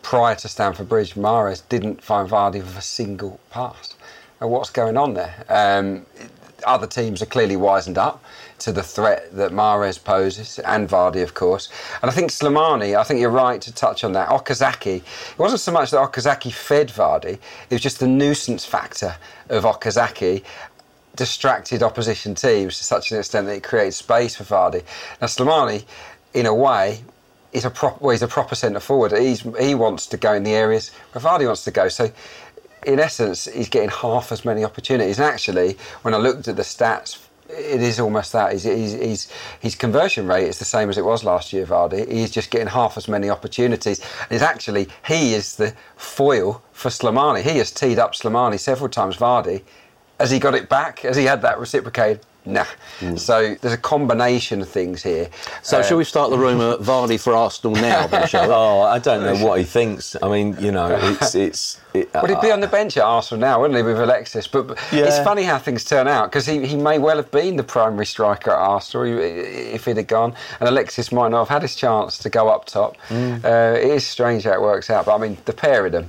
prior 0.00 0.34
to 0.34 0.48
Stamford 0.48 0.88
Bridge, 0.88 1.14
Mahrez 1.14 1.62
didn't 1.68 2.02
find 2.02 2.26
Vardy 2.26 2.54
with 2.54 2.78
a 2.78 2.80
single 2.80 3.38
pass. 3.50 3.94
Now, 4.40 4.48
what's 4.48 4.70
going 4.70 4.96
on 4.96 5.12
there? 5.12 5.44
Um, 5.50 6.06
other 6.66 6.86
teams 6.86 7.20
are 7.20 7.26
clearly 7.26 7.56
wizened 7.56 7.98
up 7.98 8.24
to 8.60 8.72
the 8.72 8.82
threat 8.82 9.30
that 9.36 9.52
Mahrez 9.52 10.02
poses, 10.02 10.58
and 10.60 10.88
Vardy, 10.88 11.22
of 11.22 11.34
course. 11.34 11.68
And 12.00 12.10
I 12.10 12.14
think 12.14 12.30
Slimani, 12.30 12.98
I 12.98 13.02
think 13.02 13.20
you're 13.20 13.28
right 13.28 13.60
to 13.60 13.74
touch 13.74 14.04
on 14.04 14.12
that. 14.12 14.30
Okazaki, 14.30 14.96
it 14.96 15.38
wasn't 15.38 15.60
so 15.60 15.70
much 15.70 15.90
that 15.90 15.98
Okazaki 15.98 16.54
fed 16.54 16.88
Vardy, 16.88 17.34
it 17.34 17.74
was 17.74 17.82
just 17.82 18.00
the 18.00 18.08
nuisance 18.08 18.64
factor 18.64 19.16
of 19.50 19.64
Okazaki 19.64 20.42
distracted 21.14 21.82
opposition 21.82 22.34
teams 22.34 22.78
to 22.78 22.84
such 22.84 23.12
an 23.12 23.18
extent 23.18 23.46
that 23.48 23.56
it 23.56 23.62
created 23.62 23.92
space 23.92 24.34
for 24.34 24.44
Vardy. 24.44 24.82
Now, 25.20 25.26
Slimani, 25.26 25.84
in 26.32 26.46
a 26.46 26.54
way, 26.54 27.00
is 27.52 27.64
a 27.64 27.70
prop, 27.70 28.00
well, 28.00 28.10
he's 28.10 28.22
a 28.22 28.28
proper 28.28 28.54
centre 28.54 28.80
forward. 28.80 29.12
He's, 29.12 29.40
he 29.58 29.74
wants 29.74 30.06
to 30.08 30.16
go 30.16 30.34
in 30.34 30.42
the 30.42 30.52
areas 30.52 30.90
Vardy 31.14 31.46
wants 31.46 31.64
to 31.64 31.70
go. 31.70 31.88
So, 31.88 32.10
in 32.86 33.00
essence, 33.00 33.46
he's 33.46 33.68
getting 33.68 33.88
half 33.88 34.30
as 34.30 34.44
many 34.44 34.64
opportunities. 34.64 35.18
And 35.18 35.26
actually, 35.26 35.76
when 36.02 36.14
I 36.14 36.18
looked 36.18 36.46
at 36.46 36.56
the 36.56 36.62
stats 36.62 37.18
it 37.48 37.82
is 37.82 38.00
almost 38.00 38.32
that. 38.32 38.52
He's, 38.52 38.64
he's, 38.64 38.92
he's, 38.92 39.32
his 39.60 39.74
conversion 39.74 40.26
rate 40.26 40.48
is 40.48 40.58
the 40.58 40.64
same 40.64 40.90
as 40.90 40.98
it 40.98 41.04
was 41.04 41.24
last 41.24 41.52
year, 41.52 41.66
Vardy. 41.66 42.10
He's 42.10 42.30
just 42.30 42.50
getting 42.50 42.66
half 42.66 42.96
as 42.96 43.08
many 43.08 43.30
opportunities. 43.30 44.00
And 44.00 44.32
it's 44.32 44.42
actually, 44.42 44.88
he 45.06 45.34
is 45.34 45.56
the 45.56 45.74
foil 45.96 46.62
for 46.72 46.88
Slimani. 46.88 47.42
He 47.42 47.58
has 47.58 47.70
teed 47.70 47.98
up 47.98 48.14
Slimani 48.14 48.58
several 48.58 48.88
times, 48.88 49.16
Vardy. 49.16 49.62
Has 50.18 50.30
he 50.30 50.38
got 50.38 50.54
it 50.54 50.68
back? 50.68 51.00
Has 51.00 51.16
he 51.16 51.24
had 51.24 51.42
that 51.42 51.58
reciprocated? 51.58 52.20
Nah. 52.46 52.64
Mm. 53.00 53.18
So 53.18 53.54
there's 53.60 53.74
a 53.74 53.78
combination 53.78 54.62
of 54.62 54.68
things 54.68 55.02
here. 55.02 55.28
So 55.62 55.80
uh, 55.80 55.82
shall 55.82 55.98
we 55.98 56.04
start 56.04 56.30
the 56.30 56.38
rumour 56.38 56.76
Vardy 56.76 57.20
for 57.20 57.34
Arsenal 57.34 57.74
now? 57.74 58.06
Then, 58.06 58.28
oh, 58.34 58.82
I 58.82 58.98
don't 59.00 59.22
know 59.22 59.44
what 59.44 59.58
he 59.58 59.64
thinks. 59.64 60.16
I 60.22 60.28
mean, 60.28 60.56
you 60.60 60.70
know, 60.70 60.96
it's 60.96 61.34
it's. 61.34 61.80
It, 61.92 62.08
Would 62.20 62.30
he 62.30 62.36
be 62.40 62.52
on 62.52 62.60
the 62.60 62.68
bench 62.68 62.96
at 62.96 63.02
Arsenal 63.02 63.40
now, 63.40 63.60
wouldn't 63.60 63.76
he, 63.76 63.82
with 63.82 63.98
Alexis? 63.98 64.46
But, 64.46 64.68
but 64.68 64.78
yeah. 64.92 65.06
it's 65.06 65.18
funny 65.18 65.42
how 65.42 65.58
things 65.58 65.84
turn 65.84 66.06
out 66.06 66.30
because 66.30 66.46
he, 66.46 66.66
he 66.66 66.76
may 66.76 66.98
well 66.98 67.16
have 67.16 67.30
been 67.30 67.56
the 67.56 67.64
primary 67.64 68.06
striker 68.06 68.52
at 68.52 68.58
Arsenal 68.58 69.18
if 69.18 69.84
he'd 69.84 69.96
have 69.96 70.06
gone, 70.06 70.34
and 70.60 70.68
Alexis 70.68 71.10
might 71.10 71.30
not 71.30 71.40
have 71.40 71.48
had 71.48 71.62
his 71.62 71.74
chance 71.74 72.18
to 72.18 72.30
go 72.30 72.48
up 72.48 72.66
top. 72.66 72.96
Mm. 73.08 73.44
Uh, 73.44 73.78
it 73.78 73.90
is 73.90 74.06
strange 74.06 74.44
how 74.44 74.52
it 74.52 74.60
works 74.60 74.90
out, 74.90 75.06
but 75.06 75.16
I 75.16 75.18
mean, 75.18 75.36
the 75.46 75.52
pair 75.52 75.86
of 75.86 75.92
them 75.92 76.08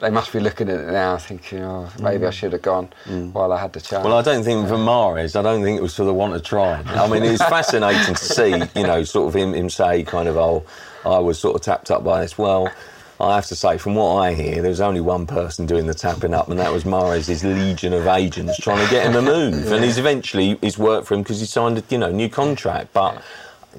they 0.00 0.10
must 0.10 0.32
be 0.32 0.40
looking 0.40 0.68
at 0.68 0.80
it 0.80 0.92
now 0.92 1.16
thinking, 1.16 1.62
oh, 1.62 1.90
maybe 2.00 2.24
mm. 2.24 2.28
I 2.28 2.30
should 2.30 2.52
have 2.52 2.62
gone 2.62 2.88
mm. 3.04 3.32
while 3.32 3.52
I 3.52 3.60
had 3.60 3.72
the 3.72 3.80
chance. 3.80 4.04
Well, 4.04 4.16
I 4.16 4.22
don't 4.22 4.44
think 4.44 4.68
for 4.68 4.74
Mahrez, 4.74 5.34
I 5.34 5.42
don't 5.42 5.62
think 5.62 5.78
it 5.78 5.82
was 5.82 5.96
for 5.96 6.04
the 6.04 6.14
want 6.14 6.34
of 6.34 6.44
trying. 6.44 6.86
I 6.88 7.08
mean, 7.08 7.24
it's 7.24 7.42
fascinating 7.48 8.14
to 8.14 8.24
see, 8.24 8.62
you 8.76 8.86
know, 8.86 9.02
sort 9.02 9.28
of 9.28 9.40
him, 9.40 9.54
him 9.54 9.68
say 9.68 10.04
kind 10.04 10.28
of, 10.28 10.36
oh, 10.36 10.64
I 11.04 11.18
was 11.18 11.38
sort 11.38 11.56
of 11.56 11.62
tapped 11.62 11.90
up 11.90 12.04
by 12.04 12.22
this. 12.22 12.38
Well, 12.38 12.72
I 13.20 13.34
have 13.34 13.46
to 13.46 13.56
say, 13.56 13.78
from 13.78 13.96
what 13.96 14.16
I 14.16 14.34
hear, 14.34 14.62
there 14.62 14.70
was 14.70 14.80
only 14.80 15.00
one 15.00 15.26
person 15.26 15.66
doing 15.66 15.86
the 15.86 15.94
tapping 15.94 16.32
up, 16.32 16.48
and 16.48 16.60
that 16.60 16.72
was 16.72 16.84
Mahrez's 16.84 17.42
legion 17.42 17.92
of 17.92 18.06
agents 18.06 18.56
trying 18.58 18.84
to 18.84 18.90
get 18.90 19.06
him 19.06 19.16
a 19.16 19.22
move. 19.22 19.64
yeah. 19.64 19.74
And 19.74 19.84
he's 19.84 19.98
eventually, 19.98 20.56
he's 20.60 20.78
worked 20.78 21.08
for 21.08 21.14
him 21.14 21.22
because 21.22 21.40
he 21.40 21.46
signed 21.46 21.78
a, 21.78 21.84
you 21.88 21.98
know, 21.98 22.10
new 22.10 22.28
contract. 22.28 22.92
But... 22.92 23.14
Yeah 23.14 23.22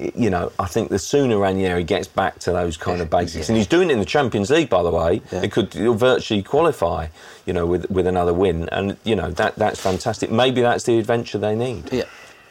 you 0.00 0.30
know, 0.30 0.52
I 0.58 0.66
think 0.66 0.90
the 0.90 0.98
sooner 0.98 1.38
Ranieri 1.38 1.84
gets 1.84 2.08
back 2.08 2.38
to 2.40 2.52
those 2.52 2.76
kind 2.76 3.00
of 3.00 3.10
basics, 3.10 3.48
yeah. 3.48 3.52
and 3.52 3.56
he's 3.58 3.66
doing 3.66 3.90
it 3.90 3.94
in 3.94 3.98
the 3.98 4.04
Champions 4.04 4.50
League, 4.50 4.68
by 4.68 4.82
the 4.82 4.90
way, 4.90 5.22
yeah. 5.32 5.42
it 5.42 5.52
could 5.52 5.72
virtually 5.72 6.42
qualify, 6.42 7.08
you 7.46 7.52
know, 7.52 7.66
with 7.66 7.90
with 7.90 8.06
another 8.06 8.34
win, 8.34 8.68
and 8.70 8.96
you 9.04 9.16
know 9.16 9.30
that 9.32 9.56
that's 9.56 9.80
fantastic. 9.80 10.30
Maybe 10.30 10.60
that's 10.60 10.84
the 10.84 10.98
adventure 10.98 11.38
they 11.38 11.54
need. 11.54 11.92
Yeah. 11.92 12.04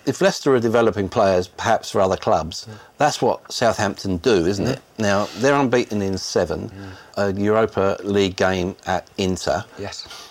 If 0.05 0.21
Leicester 0.21 0.55
are 0.55 0.59
developing 0.59 1.09
players, 1.09 1.47
perhaps 1.47 1.91
for 1.91 2.01
other 2.01 2.17
clubs, 2.17 2.65
that's 2.97 3.21
what 3.21 3.51
Southampton 3.51 4.17
do, 4.17 4.45
isn't 4.45 4.65
it? 4.65 4.79
Now 4.97 5.27
they're 5.37 5.59
unbeaten 5.59 6.01
in 6.01 6.17
seven, 6.17 6.71
a 7.15 7.31
Europa 7.33 7.97
League 8.03 8.35
game 8.35 8.75
at 8.85 9.07
Inter. 9.17 9.65
Yes 9.77 10.28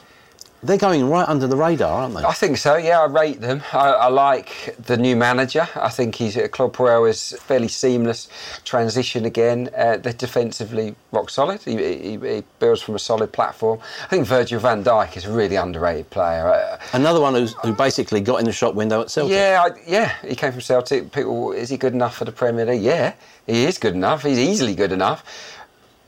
they're 0.63 0.77
going 0.79 1.09
right 1.09 1.29
under 1.29 1.47
the 1.47 1.57
radar, 1.57 2.03
aren't 2.03 2.15
they? 2.15 2.23
I 2.23 2.33
think 2.33 2.57
so. 2.57 2.77
Yeah, 2.77 3.01
I 3.01 3.07
rate 3.07 3.41
them. 3.41 3.63
I, 3.73 3.91
I 3.91 4.09
like 4.09 4.77
the 4.85 4.97
new 4.97 5.15
manager. 5.15 5.69
I 5.77 5.89
think 5.89 6.17
he's 6.17 6.37
at 6.37 6.51
Claude 6.51 6.73
Puel 6.73 7.09
is 7.09 7.37
fairly 7.41 7.69
seamless 7.69 8.29
transition 8.65 9.25
again. 9.25 9.71
Uh, 9.77 9.99
they're 9.99 10.13
defensively 10.13 10.97
rock 11.13 11.31
solid. 11.31 11.63
He, 11.63 11.77
he, 11.77 12.11
he, 12.17 12.45
builds 12.59 12.83
from 12.83 12.97
a 12.97 12.99
solid 12.99 13.33
platform. 13.33 13.79
I 14.03 14.07
think 14.09 14.27
Virgil 14.27 14.59
Van 14.59 14.83
Dijk 14.83 15.17
is 15.17 15.27
a 15.27 15.33
really 15.33 15.57
underrated 15.57 16.11
player. 16.11 16.49
Uh, 16.49 16.79
Another 16.93 17.21
one 17.21 17.35
who's, 17.35 17.55
who 17.63 17.73
basically 17.73 18.21
got 18.21 18.41
in 18.41 18.47
the 18.47 18.53
shop 18.53 18.75
window 18.75 19.01
at 19.01 19.11
Celtic. 19.11 19.35
Yeah, 19.35 19.65
I, 19.65 19.79
yeah, 19.87 20.15
he 20.27 20.35
came 20.35 20.51
from 20.51 20.61
Celtic. 20.61 21.13
People, 21.13 21.53
is 21.53 21.69
he 21.69 21.77
good 21.77 21.93
enough 21.93 22.17
for 22.17 22.25
the 22.25 22.33
Premier 22.33 22.67
League? 22.67 22.83
Yeah, 22.83 23.15
he 23.47 23.65
is 23.65 23.79
good 23.79 23.95
enough. 23.95 24.25
He's 24.25 24.39
easily 24.39 24.75
good 24.75 24.93
enough 24.93 25.25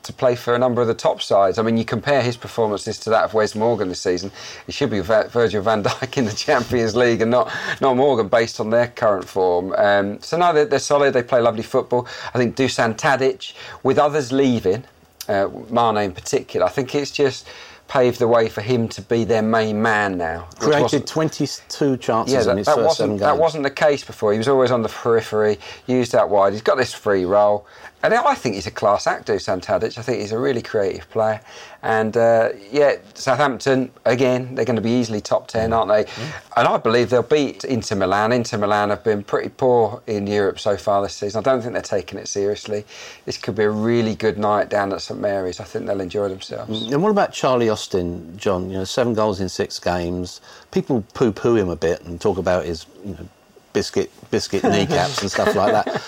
to 0.03 0.13
play 0.13 0.35
for 0.35 0.55
a 0.55 0.59
number 0.59 0.81
of 0.81 0.87
the 0.87 0.93
top 0.93 1.21
sides. 1.21 1.57
I 1.57 1.61
mean, 1.61 1.77
you 1.77 1.85
compare 1.85 2.21
his 2.21 2.37
performances 2.37 2.97
to 2.99 3.09
that 3.11 3.25
of 3.25 3.33
Wes 3.33 3.55
Morgan 3.55 3.89
this 3.89 4.01
season. 4.01 4.31
It 4.67 4.73
should 4.73 4.89
be 4.89 4.99
Virgil 4.99 5.61
van 5.61 5.83
Dijk 5.83 6.17
in 6.17 6.25
the 6.25 6.31
Champions 6.35 6.95
League 6.95 7.21
and 7.21 7.31
not 7.31 7.51
not 7.79 7.95
Morgan 7.95 8.27
based 8.27 8.59
on 8.59 8.69
their 8.69 8.87
current 8.87 9.27
form. 9.27 9.73
Um, 9.77 10.21
so 10.21 10.37
now 10.37 10.51
they're, 10.51 10.65
they're, 10.65 10.79
solid. 10.79 11.13
They 11.13 11.23
play 11.23 11.41
lovely 11.41 11.63
football. 11.63 12.07
I 12.33 12.37
think 12.37 12.55
Dusan 12.55 12.97
Tadic, 12.97 13.53
with 13.83 13.97
others 13.97 14.31
leaving, 14.31 14.83
uh, 15.27 15.49
Mane 15.69 15.97
in 15.97 16.11
particular, 16.13 16.65
I 16.65 16.69
think 16.69 16.93
it's 16.95 17.11
just 17.11 17.47
paved 17.91 18.19
the 18.19 18.27
way 18.27 18.47
for 18.47 18.61
him 18.61 18.87
to 18.87 19.01
be 19.01 19.25
their 19.25 19.41
main 19.41 19.81
man 19.81 20.17
now. 20.17 20.47
Created 20.59 21.05
22 21.05 21.97
chances 21.97 22.33
yeah, 22.33 22.41
that, 22.43 22.51
in 22.51 22.57
his 22.59 22.67
that 22.67 22.75
first 22.75 22.85
wasn't, 22.85 22.97
seven 22.97 23.15
games. 23.17 23.21
That 23.21 23.37
wasn't 23.37 23.63
the 23.63 23.69
case 23.69 24.01
before. 24.05 24.31
He 24.31 24.37
was 24.37 24.47
always 24.47 24.71
on 24.71 24.81
the 24.81 24.87
periphery, 24.87 25.59
used 25.87 26.15
out 26.15 26.29
wide. 26.29 26.53
He's 26.53 26.61
got 26.61 26.77
this 26.77 26.93
free 26.93 27.25
role. 27.25 27.67
And 28.03 28.13
I 28.13 28.33
think 28.33 28.55
he's 28.55 28.67
a 28.67 28.71
class 28.71 29.05
actor, 29.05 29.35
Dusan 29.35 29.63
Tadic. 29.63 29.97
I 29.97 30.01
think 30.01 30.21
he's 30.21 30.31
a 30.31 30.39
really 30.39 30.61
creative 30.61 31.09
player. 31.11 31.39
And 31.83 32.17
uh, 32.17 32.49
yeah, 32.71 32.95
Southampton, 33.13 33.91
again, 34.05 34.55
they're 34.55 34.65
going 34.65 34.75
to 34.75 34.81
be 34.81 34.91
easily 34.91 35.21
top 35.21 35.47
10, 35.47 35.71
aren't 35.71 35.89
they? 35.89 36.03
Mm-hmm. 36.05 36.59
And 36.59 36.67
I 36.67 36.77
believe 36.77 37.11
they'll 37.11 37.21
beat 37.21 37.63
Inter 37.63 37.95
Milan. 37.95 38.31
Inter 38.31 38.57
Milan 38.57 38.89
have 38.89 39.03
been 39.03 39.23
pretty 39.23 39.49
poor 39.49 40.01
in 40.07 40.25
Europe 40.25 40.59
so 40.59 40.77
far 40.77 41.03
this 41.03 41.13
season. 41.13 41.39
I 41.39 41.43
don't 41.43 41.61
think 41.61 41.73
they're 41.73 41.81
taking 41.81 42.17
it 42.17 42.27
seriously. 42.27 42.85
This 43.25 43.37
could 43.37 43.55
be 43.55 43.63
a 43.63 43.69
really 43.69 44.15
good 44.15 44.37
night 44.37 44.69
down 44.69 44.91
at 44.93 45.01
St 45.01 45.19
Mary's. 45.19 45.59
I 45.59 45.63
think 45.63 45.85
they'll 45.85 46.01
enjoy 46.01 46.27
themselves. 46.29 46.83
Mm, 46.83 46.93
and 46.93 47.03
what 47.03 47.09
about 47.09 47.33
Charlie 47.33 47.69
Austin, 47.69 48.35
John? 48.37 48.69
You 48.69 48.79
know, 48.79 48.83
seven 48.83 49.13
goals 49.13 49.39
in 49.39 49.49
six 49.49 49.79
games. 49.79 50.41
People 50.71 51.03
poo 51.13 51.31
poo 51.31 51.55
him 51.55 51.69
a 51.69 51.75
bit 51.75 52.01
and 52.05 52.19
talk 52.19 52.37
about 52.37 52.65
his, 52.65 52.87
you 53.05 53.13
know, 53.13 53.27
biscuit, 53.73 54.11
biscuit 54.31 54.63
kneecaps 54.71 55.21
and 55.21 55.29
stuff 55.29 55.55
like 55.55 55.71
that. 55.71 56.01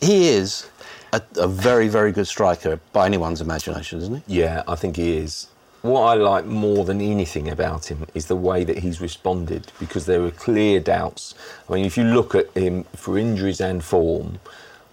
He 0.00 0.28
is 0.28 0.68
a, 1.12 1.22
a 1.36 1.48
very, 1.48 1.88
very 1.88 2.12
good 2.12 2.26
striker 2.26 2.80
by 2.92 3.06
anyone's 3.06 3.40
imagination, 3.40 4.00
isn't 4.00 4.22
he? 4.26 4.40
Yeah, 4.40 4.62
I 4.66 4.74
think 4.74 4.96
he 4.96 5.16
is. 5.16 5.48
What 5.82 6.02
I 6.02 6.14
like 6.14 6.46
more 6.46 6.84
than 6.84 7.00
anything 7.00 7.48
about 7.48 7.90
him 7.90 8.06
is 8.14 8.26
the 8.26 8.36
way 8.36 8.64
that 8.64 8.78
he's 8.78 9.00
responded 9.00 9.70
because 9.78 10.06
there 10.06 10.20
were 10.20 10.32
clear 10.32 10.80
doubts. 10.80 11.34
I 11.68 11.74
mean, 11.74 11.84
if 11.84 11.96
you 11.96 12.04
look 12.04 12.34
at 12.34 12.50
him 12.56 12.84
for 12.94 13.18
injuries 13.18 13.60
and 13.60 13.84
form, 13.84 14.40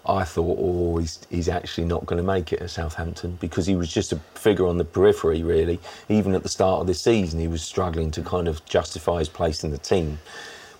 I 0.05 0.23
thought, 0.23 0.57
oh, 0.59 0.97
he's, 0.97 1.19
he's 1.29 1.49
actually 1.49 1.85
not 1.85 2.05
going 2.05 2.17
to 2.17 2.23
make 2.23 2.51
it 2.51 2.61
at 2.61 2.69
Southampton 2.69 3.37
because 3.39 3.65
he 3.65 3.75
was 3.75 3.91
just 3.91 4.11
a 4.11 4.17
figure 4.35 4.67
on 4.67 4.77
the 4.77 4.85
periphery, 4.85 5.41
really. 5.41 5.79
Even 6.09 6.35
at 6.35 6.43
the 6.43 6.49
start 6.49 6.81
of 6.81 6.87
the 6.87 6.93
season, 6.93 7.39
he 7.39 7.47
was 7.47 7.63
struggling 7.63 8.11
to 8.11 8.21
kind 8.21 8.47
of 8.47 8.63
justify 8.65 9.19
his 9.19 9.29
place 9.29 9.63
in 9.63 9.71
the 9.71 9.77
team 9.77 10.19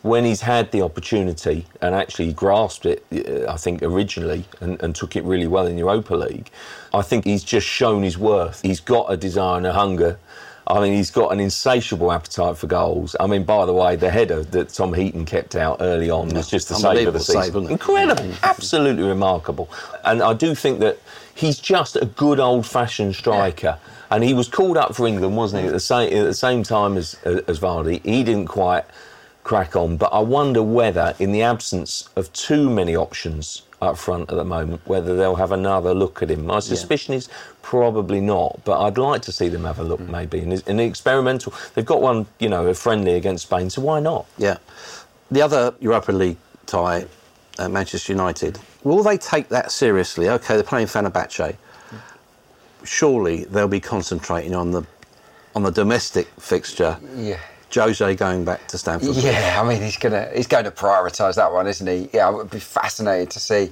when 0.04 0.26
he's 0.26 0.42
had 0.42 0.72
the 0.72 0.82
opportunity 0.82 1.66
and 1.82 1.96
actually 1.96 2.34
grasped 2.34 2.86
it, 2.86 3.06
uh, 3.12 3.52
I 3.52 3.56
think 3.58 3.82
originally 3.82 4.44
and, 4.60 4.82
and, 4.84 4.94
took 4.94 5.16
it 5.16 5.24
really 5.24 5.48
well 5.48 5.66
in 5.66 5.78
Europa 5.78 6.14
League, 6.14 6.52
I 6.94 7.02
think 7.02 7.24
he's 7.24 7.44
just 7.44 7.66
shown 7.66 8.04
his 8.04 8.18
worth. 8.18 8.62
He's 8.62 8.82
got 8.82 9.12
a 9.12 9.18
desire 9.18 9.58
and 9.58 9.66
a 9.66 9.72
hunger. 9.74 10.20
I 10.68 10.82
mean, 10.82 10.94
he's 10.94 11.10
got 11.10 11.32
an 11.32 11.40
insatiable 11.40 12.12
appetite 12.12 12.58
for 12.58 12.68
goals. 12.68 13.16
I 13.20 13.28
mean, 13.28 13.44
by 13.44 13.66
the 13.66 13.74
way, 13.74 13.96
the 13.96 14.10
header 14.10 14.44
that 14.44 14.70
Tom 14.70 14.94
Heaton 14.94 15.26
kept 15.26 15.56
out 15.56 15.78
early 15.80 16.10
on 16.10 16.30
was 16.30 16.50
just 16.50 16.70
the 16.70 16.76
save 16.76 17.08
of 17.08 17.14
the 17.14 17.20
season. 17.20 17.64
Save, 17.64 17.72
Incredible, 17.72 18.34
absolutely 18.44 19.04
remarkable. 19.04 19.70
And 20.04 20.22
I 20.22 20.34
do 20.34 20.54
think 20.54 20.80
that 20.80 21.00
he's 21.34 21.60
just 21.60 21.96
a 21.96 22.06
good 22.06 22.40
old-fashioned 22.40 23.16
striker. 23.16 23.78
And 24.10 24.24
he 24.24 24.34
was 24.34 24.48
called 24.48 24.78
up 24.78 24.96
for 24.96 25.08
England, 25.08 25.36
wasn't 25.36 25.64
he, 25.64 25.68
at 25.68 25.74
the 25.74 25.80
same, 25.80 26.14
at 26.14 26.24
the 26.24 26.34
same 26.34 26.64
time 26.64 26.98
as, 26.98 27.16
as 27.24 27.60
Vardy. 27.60 28.04
He 28.06 28.24
didn't 28.24 28.48
quite 28.48 28.86
crack 29.44 29.76
on. 29.76 29.98
But 29.98 30.14
I 30.14 30.20
wonder 30.20 30.64
whether, 30.64 31.16
in 31.20 31.32
the 31.32 31.42
absence 31.42 32.10
of 32.16 32.32
too 32.34 32.70
many 32.70 32.96
options 32.96 33.64
up 33.82 33.98
front 33.98 34.30
at 34.30 34.36
the 34.36 34.46
moment, 34.46 34.82
whether 34.86 35.16
they'll 35.16 35.36
have 35.36 35.52
another 35.52 35.94
look 35.94 36.22
at 36.22 36.32
him. 36.32 36.46
My 36.46 36.60
suspicion 36.60 37.14
yeah. 37.14 37.20
is 37.20 37.30
probably 37.62 38.22
not, 38.22 38.62
but 38.64 38.82
I'd 38.82 38.98
like 38.98 39.22
to 39.24 39.32
see 39.32 39.50
them 39.50 39.66
have 39.66 39.80
a 39.80 39.84
look 39.84 40.00
mm. 40.00 40.10
maybe. 40.10 40.40
And 40.40 40.68
an 40.68 40.80
experimental, 40.80 41.54
they've 41.74 41.86
got 41.86 42.02
one, 42.02 42.26
you 42.40 42.50
know, 42.50 42.68
a 42.68 42.74
friendly 42.74 43.14
against 43.14 43.48
Spain, 43.48 43.70
so 43.70 43.82
why 43.82 44.00
not? 44.00 44.26
Yeah. 44.38 44.58
The 45.32 45.42
other 45.42 45.74
Europa 45.80 46.12
League 46.12 46.38
tie, 46.66 47.06
uh, 47.60 47.70
Manchester 47.70 48.14
United, 48.14 48.60
will 48.84 49.04
they 49.04 49.18
take 49.18 49.50
that 49.50 49.72
seriously? 49.72 50.30
Okay, 50.30 50.56
they're 50.56 50.64
playing 50.64 50.88
Fenerbahce. 50.88 51.56
Surely 52.84 53.46
they'll 53.46 53.68
be 53.68 53.80
concentrating 53.80 54.54
on 54.54 54.72
the 54.72 54.86
on 55.56 55.64
the 55.64 55.72
domestic 55.72 56.28
fixture 56.40 56.98
yeah 57.16 57.40
Jose 57.76 58.16
going 58.16 58.46
back 58.46 58.68
to 58.70 58.78
Stamford. 58.78 59.16
Yeah, 59.16 59.60
I 59.62 59.68
mean 59.68 59.82
he's 59.82 59.98
gonna 59.98 60.30
he's 60.34 60.48
going 60.48 60.66
to 60.66 60.72
prioritise 60.72 61.36
that 61.36 61.52
one, 61.52 61.68
isn't 61.68 61.88
he? 61.88 62.10
Yeah, 62.14 62.30
it 62.30 62.36
would 62.36 62.50
be 62.50 62.60
fascinated 62.60 63.30
to 63.32 63.40
see 63.40 63.72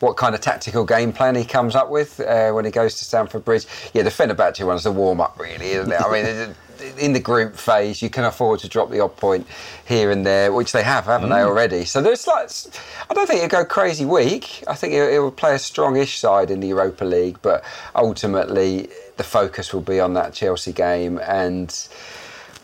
what 0.00 0.16
kind 0.16 0.34
of 0.34 0.40
tactical 0.40 0.84
game 0.84 1.12
plan 1.12 1.34
he 1.34 1.44
comes 1.44 1.74
up 1.74 1.90
with 1.90 2.20
uh, 2.20 2.52
when 2.52 2.64
he 2.64 2.70
goes 2.70 2.98
to 2.98 3.04
Stamford 3.04 3.44
Bridge. 3.44 3.66
Yeah, 3.92 4.02
the 4.02 4.10
Fenerbahce 4.10 4.64
one's 4.64 4.84
the 4.84 4.92
warm 4.92 5.20
up, 5.20 5.38
really, 5.38 5.70
isn't 5.70 5.92
it? 5.92 6.00
I 6.00 6.10
mean. 6.10 6.54
in 6.98 7.12
the 7.12 7.20
group 7.20 7.56
phase, 7.56 8.02
you 8.02 8.10
can 8.10 8.24
afford 8.24 8.60
to 8.60 8.68
drop 8.68 8.90
the 8.90 9.00
odd 9.00 9.16
point 9.16 9.46
here 9.86 10.10
and 10.10 10.24
there, 10.24 10.52
which 10.52 10.72
they 10.72 10.82
have, 10.82 11.04
haven't 11.04 11.28
mm. 11.28 11.34
they 11.34 11.42
already? 11.42 11.84
So 11.84 12.00
there's 12.00 12.26
like, 12.26 12.50
I 13.08 13.14
don't 13.14 13.26
think 13.26 13.42
it'll 13.42 13.62
go 13.62 13.64
crazy 13.64 14.04
weak. 14.04 14.64
I 14.66 14.74
think 14.74 14.94
it, 14.94 15.12
it 15.12 15.18
will 15.18 15.30
play 15.30 15.52
a 15.52 15.58
strongish 15.58 16.16
side 16.16 16.50
in 16.50 16.60
the 16.60 16.68
Europa 16.68 17.04
League, 17.04 17.38
but 17.42 17.64
ultimately 17.94 18.88
the 19.16 19.24
focus 19.24 19.72
will 19.72 19.82
be 19.82 20.00
on 20.00 20.14
that 20.14 20.32
Chelsea 20.32 20.72
game 20.72 21.18
and 21.18 21.70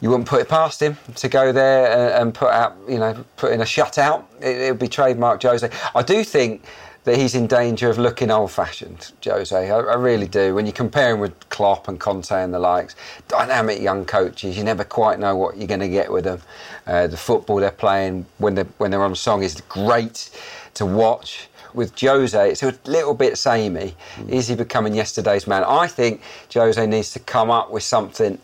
you 0.00 0.10
wouldn't 0.10 0.28
put 0.28 0.40
it 0.40 0.48
past 0.48 0.80
him 0.80 0.96
to 1.14 1.28
go 1.28 1.52
there 1.52 1.90
and, 1.90 2.22
and 2.22 2.34
put 2.34 2.50
out, 2.50 2.76
you 2.88 2.98
know, 2.98 3.24
put 3.36 3.52
in 3.52 3.60
a 3.60 3.64
shutout. 3.64 4.24
It, 4.40 4.56
it 4.56 4.70
would 4.72 4.80
be 4.80 4.88
trademark 4.88 5.42
Jose. 5.42 5.68
I 5.94 6.02
do 6.02 6.22
think 6.22 6.64
that 7.06 7.16
he's 7.16 7.36
in 7.36 7.46
danger 7.46 7.88
of 7.88 7.98
looking 7.98 8.32
old-fashioned, 8.32 9.12
Jose. 9.24 9.70
I, 9.70 9.78
I, 9.78 9.94
really 9.94 10.26
do. 10.26 10.56
When 10.56 10.66
you 10.66 10.72
compare 10.72 11.14
him 11.14 11.20
with 11.20 11.48
Klopp 11.50 11.86
and 11.86 12.00
Conte 12.00 12.32
and 12.32 12.52
the 12.52 12.58
likes, 12.58 12.96
dynamic 13.28 13.80
young 13.80 14.04
coaches, 14.04 14.58
you 14.58 14.64
never 14.64 14.82
quite 14.82 15.20
know 15.20 15.36
what 15.36 15.56
you're 15.56 15.68
going 15.68 15.80
to 15.80 15.88
get 15.88 16.10
with 16.10 16.24
them. 16.24 16.42
Uh, 16.84 17.06
the 17.06 17.16
football 17.16 17.56
they're 17.56 17.70
playing 17.70 18.26
when 18.38 18.56
they're 18.56 18.66
when 18.78 18.90
they're 18.90 19.04
on 19.04 19.14
song 19.14 19.44
is 19.44 19.60
great 19.68 20.30
to 20.74 20.84
watch. 20.84 21.48
With 21.74 21.98
Jose, 22.00 22.50
it's 22.50 22.62
a 22.62 22.74
little 22.86 23.14
bit 23.14 23.38
samey. 23.38 23.94
Is 24.28 24.48
he 24.48 24.56
becoming 24.56 24.94
yesterday's 24.94 25.46
man? 25.46 25.62
I 25.62 25.86
think 25.86 26.22
Jose 26.52 26.84
needs 26.86 27.12
to 27.12 27.20
come 27.20 27.50
up 27.50 27.70
with 27.70 27.82
something 27.82 28.38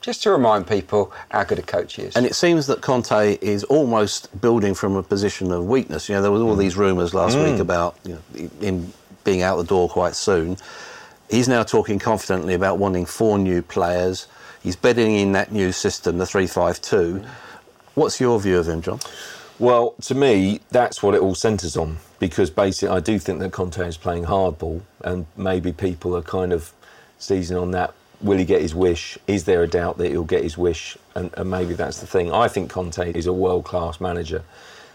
just 0.00 0.22
to 0.22 0.30
remind 0.30 0.66
people 0.66 1.12
how 1.30 1.44
good 1.44 1.58
a 1.58 1.62
coach 1.62 1.94
he 1.94 2.02
is. 2.02 2.16
And 2.16 2.26
it 2.26 2.34
seems 2.34 2.66
that 2.66 2.80
Conte 2.80 3.38
is 3.40 3.64
almost 3.64 4.40
building 4.40 4.74
from 4.74 4.96
a 4.96 5.02
position 5.02 5.52
of 5.52 5.66
weakness. 5.66 6.08
You 6.08 6.16
know, 6.16 6.22
there 6.22 6.30
was 6.30 6.42
all 6.42 6.56
mm. 6.56 6.58
these 6.58 6.76
rumours 6.76 7.14
last 7.14 7.36
mm. 7.36 7.52
week 7.52 7.60
about 7.60 7.96
you 8.04 8.14
know, 8.34 8.48
him 8.60 8.92
being 9.24 9.42
out 9.42 9.56
the 9.56 9.64
door 9.64 9.88
quite 9.88 10.14
soon. 10.14 10.56
He's 11.30 11.48
now 11.48 11.62
talking 11.62 11.98
confidently 11.98 12.54
about 12.54 12.78
wanting 12.78 13.06
four 13.06 13.38
new 13.38 13.62
players. 13.62 14.26
He's 14.62 14.76
bedding 14.76 15.14
in 15.14 15.32
that 15.32 15.52
new 15.52 15.72
system, 15.72 16.18
the 16.18 16.26
352. 16.26 17.24
What's 17.94 18.20
your 18.20 18.40
view 18.40 18.58
of 18.58 18.68
him, 18.68 18.82
John? 18.82 19.00
Well, 19.58 19.94
to 20.02 20.14
me, 20.14 20.60
that's 20.70 21.02
what 21.02 21.14
it 21.14 21.20
all 21.20 21.34
centres 21.34 21.76
on 21.76 21.98
because 22.18 22.50
basically 22.50 22.94
I 22.94 23.00
do 23.00 23.18
think 23.18 23.40
that 23.40 23.52
Conte 23.52 23.80
is 23.86 23.96
playing 23.96 24.24
hardball 24.24 24.82
and 25.02 25.26
maybe 25.36 25.72
people 25.72 26.16
are 26.16 26.22
kind 26.22 26.52
of 26.52 26.72
seizing 27.18 27.56
on 27.56 27.72
that 27.72 27.94
will 28.20 28.38
he 28.38 28.44
get 28.44 28.60
his 28.60 28.74
wish? 28.74 29.18
Is 29.26 29.44
there 29.44 29.62
a 29.62 29.68
doubt 29.68 29.98
that 29.98 30.10
he'll 30.10 30.24
get 30.24 30.42
his 30.42 30.58
wish? 30.58 30.96
And, 31.14 31.30
and 31.36 31.50
maybe 31.50 31.74
that's 31.74 32.00
the 32.00 32.06
thing. 32.06 32.32
I 32.32 32.48
think 32.48 32.70
Conte 32.70 33.12
is 33.12 33.26
a 33.26 33.32
world 33.32 33.64
class 33.64 34.00
manager. 34.00 34.42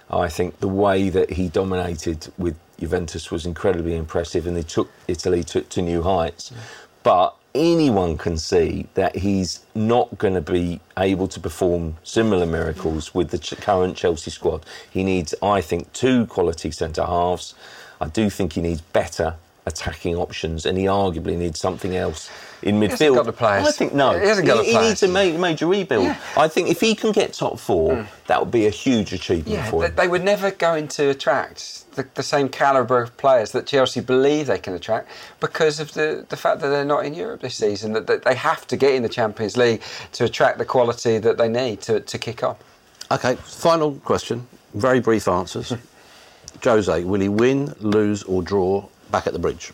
I 0.09 0.29
think 0.29 0.59
the 0.59 0.67
way 0.67 1.09
that 1.09 1.31
he 1.31 1.49
dominated 1.49 2.31
with 2.37 2.55
Juventus 2.79 3.31
was 3.31 3.45
incredibly 3.45 3.95
impressive, 3.95 4.45
and 4.45 4.55
they 4.55 4.63
took 4.63 4.89
Italy 5.07 5.43
to, 5.45 5.61
to 5.61 5.81
new 5.81 6.03
heights. 6.03 6.51
Mm. 6.51 6.55
But 7.03 7.35
anyone 7.55 8.17
can 8.17 8.37
see 8.37 8.87
that 8.95 9.15
he's 9.15 9.65
not 9.73 10.17
going 10.17 10.33
to 10.33 10.41
be 10.41 10.79
able 10.97 11.27
to 11.29 11.39
perform 11.39 11.95
similar 12.03 12.45
miracles 12.45 13.15
with 13.15 13.29
the 13.29 13.55
current 13.61 13.95
Chelsea 13.95 14.29
squad. 14.29 14.65
He 14.91 15.03
needs, 15.03 15.33
I 15.41 15.61
think, 15.61 15.91
two 15.93 16.27
quality 16.27 16.69
centre 16.71 17.05
halves. 17.05 17.55
I 18.01 18.09
do 18.09 18.29
think 18.29 18.53
he 18.53 18.61
needs 18.61 18.81
better 18.81 19.35
attacking 19.65 20.15
options, 20.15 20.65
and 20.65 20.77
he 20.77 20.85
arguably 20.85 21.37
needs 21.37 21.59
something 21.59 21.95
else 21.95 22.29
in 22.65 22.79
midfield. 22.79 23.09
He 23.09 23.15
got 23.15 23.25
the 23.25 23.33
players. 23.33 23.67
I 23.67 23.71
think 23.71 23.93
no. 23.93 24.19
He 24.19 24.27
hasn't 24.27 24.47
got 24.47 24.65
he, 24.65 24.71
the 24.71 24.77
players. 24.77 24.99
He 24.99 25.07
needs 25.07 25.31
a 25.31 25.33
ma- 25.33 25.39
major 25.39 25.67
rebuild. 25.67 26.05
Yeah. 26.05 26.19
I 26.35 26.47
think 26.47 26.69
if 26.69 26.81
he 26.81 26.95
can 26.95 27.11
get 27.11 27.33
top 27.33 27.59
four, 27.59 27.93
mm. 27.93 28.07
that 28.27 28.39
would 28.39 28.51
be 28.51 28.65
a 28.65 28.71
huge 28.71 29.13
achievement 29.13 29.47
yeah, 29.47 29.69
for 29.69 29.85
him. 29.85 29.95
They 29.95 30.07
would 30.07 30.23
never 30.23 30.51
going 30.51 30.87
to 30.89 31.09
attract 31.09 31.91
the, 31.95 32.07
the, 32.15 32.23
same 32.23 32.49
calibre 32.49 33.03
of 33.03 33.15
players 33.17 33.51
that 33.51 33.67
Chelsea 33.67 34.01
believe 34.01 34.47
they 34.47 34.57
can 34.57 34.73
attract 34.73 35.09
because 35.39 35.79
of 35.79 35.93
the, 35.93 36.25
the 36.27 36.35
fact 36.35 36.59
that 36.61 36.69
they're 36.69 36.83
not 36.83 37.05
in 37.05 37.13
Europe 37.13 37.41
this 37.41 37.55
season. 37.55 37.93
That, 37.93 38.07
that 38.07 38.23
they 38.23 38.35
have 38.35 38.67
to 38.67 38.75
get 38.75 38.95
in 38.95 39.03
the 39.03 39.09
Champions 39.09 39.55
League 39.55 39.81
to 40.13 40.25
attract 40.25 40.57
the 40.57 40.65
quality 40.65 41.19
that 41.19 41.37
they 41.37 41.47
need 41.47 41.81
to, 41.81 42.01
to 42.01 42.17
kick 42.17 42.43
on. 42.43 42.55
Okay, 43.11 43.35
final 43.35 43.93
question. 44.03 44.47
Very 44.73 44.99
brief 44.99 45.27
answers. 45.27 45.71
Jose, 46.63 47.03
will 47.03 47.21
he 47.21 47.29
win, 47.29 47.73
lose, 47.79 48.23
or 48.23 48.41
draw 48.41 48.87
back 49.11 49.27
at 49.27 49.33
the 49.33 49.39
bridge? 49.39 49.71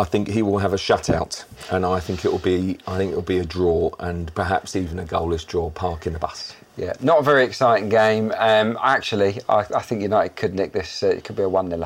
I 0.00 0.04
think 0.04 0.28
he 0.28 0.42
will 0.42 0.58
have 0.58 0.72
a 0.72 0.76
shutout, 0.76 1.44
and 1.72 1.84
I 1.84 1.98
think 1.98 2.24
it 2.24 2.30
will 2.30 2.38
be 2.38 2.78
I 2.86 2.96
think 2.96 3.12
it 3.12 3.14
will 3.16 3.22
be 3.22 3.38
a 3.38 3.44
draw, 3.44 3.90
and 3.98 4.32
perhaps 4.34 4.76
even 4.76 5.00
a 5.00 5.04
goalless 5.04 5.44
draw. 5.44 5.70
Parking 5.70 6.12
the 6.12 6.20
bus. 6.20 6.54
Yeah, 6.76 6.92
not 7.00 7.18
a 7.18 7.22
very 7.22 7.44
exciting 7.44 7.88
game. 7.88 8.32
Um, 8.36 8.78
actually, 8.80 9.40
I, 9.48 9.66
I, 9.74 9.82
think 9.82 10.00
United 10.02 10.36
could 10.36 10.54
nick 10.54 10.70
this. 10.72 11.02
Uh, 11.02 11.08
it 11.08 11.24
could 11.24 11.34
be 11.34 11.42
a 11.42 11.48
one 11.48 11.68
0 11.68 11.84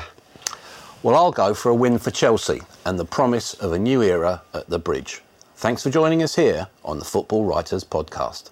Well, 1.01 1.15
I'll 1.15 1.31
go 1.31 1.55
for 1.55 1.69
a 1.69 1.75
win 1.75 1.97
for 1.97 2.11
Chelsea 2.11 2.61
and 2.85 2.99
the 2.99 3.05
promise 3.05 3.55
of 3.55 3.71
a 3.71 3.79
new 3.79 4.03
era 4.03 4.43
at 4.53 4.69
the 4.69 4.77
bridge. 4.77 5.23
Thanks 5.55 5.81
for 5.81 5.89
joining 5.89 6.21
us 6.21 6.35
here 6.35 6.67
on 6.85 6.99
the 6.99 7.05
Football 7.05 7.45
Writers 7.45 7.83
Podcast. 7.83 8.51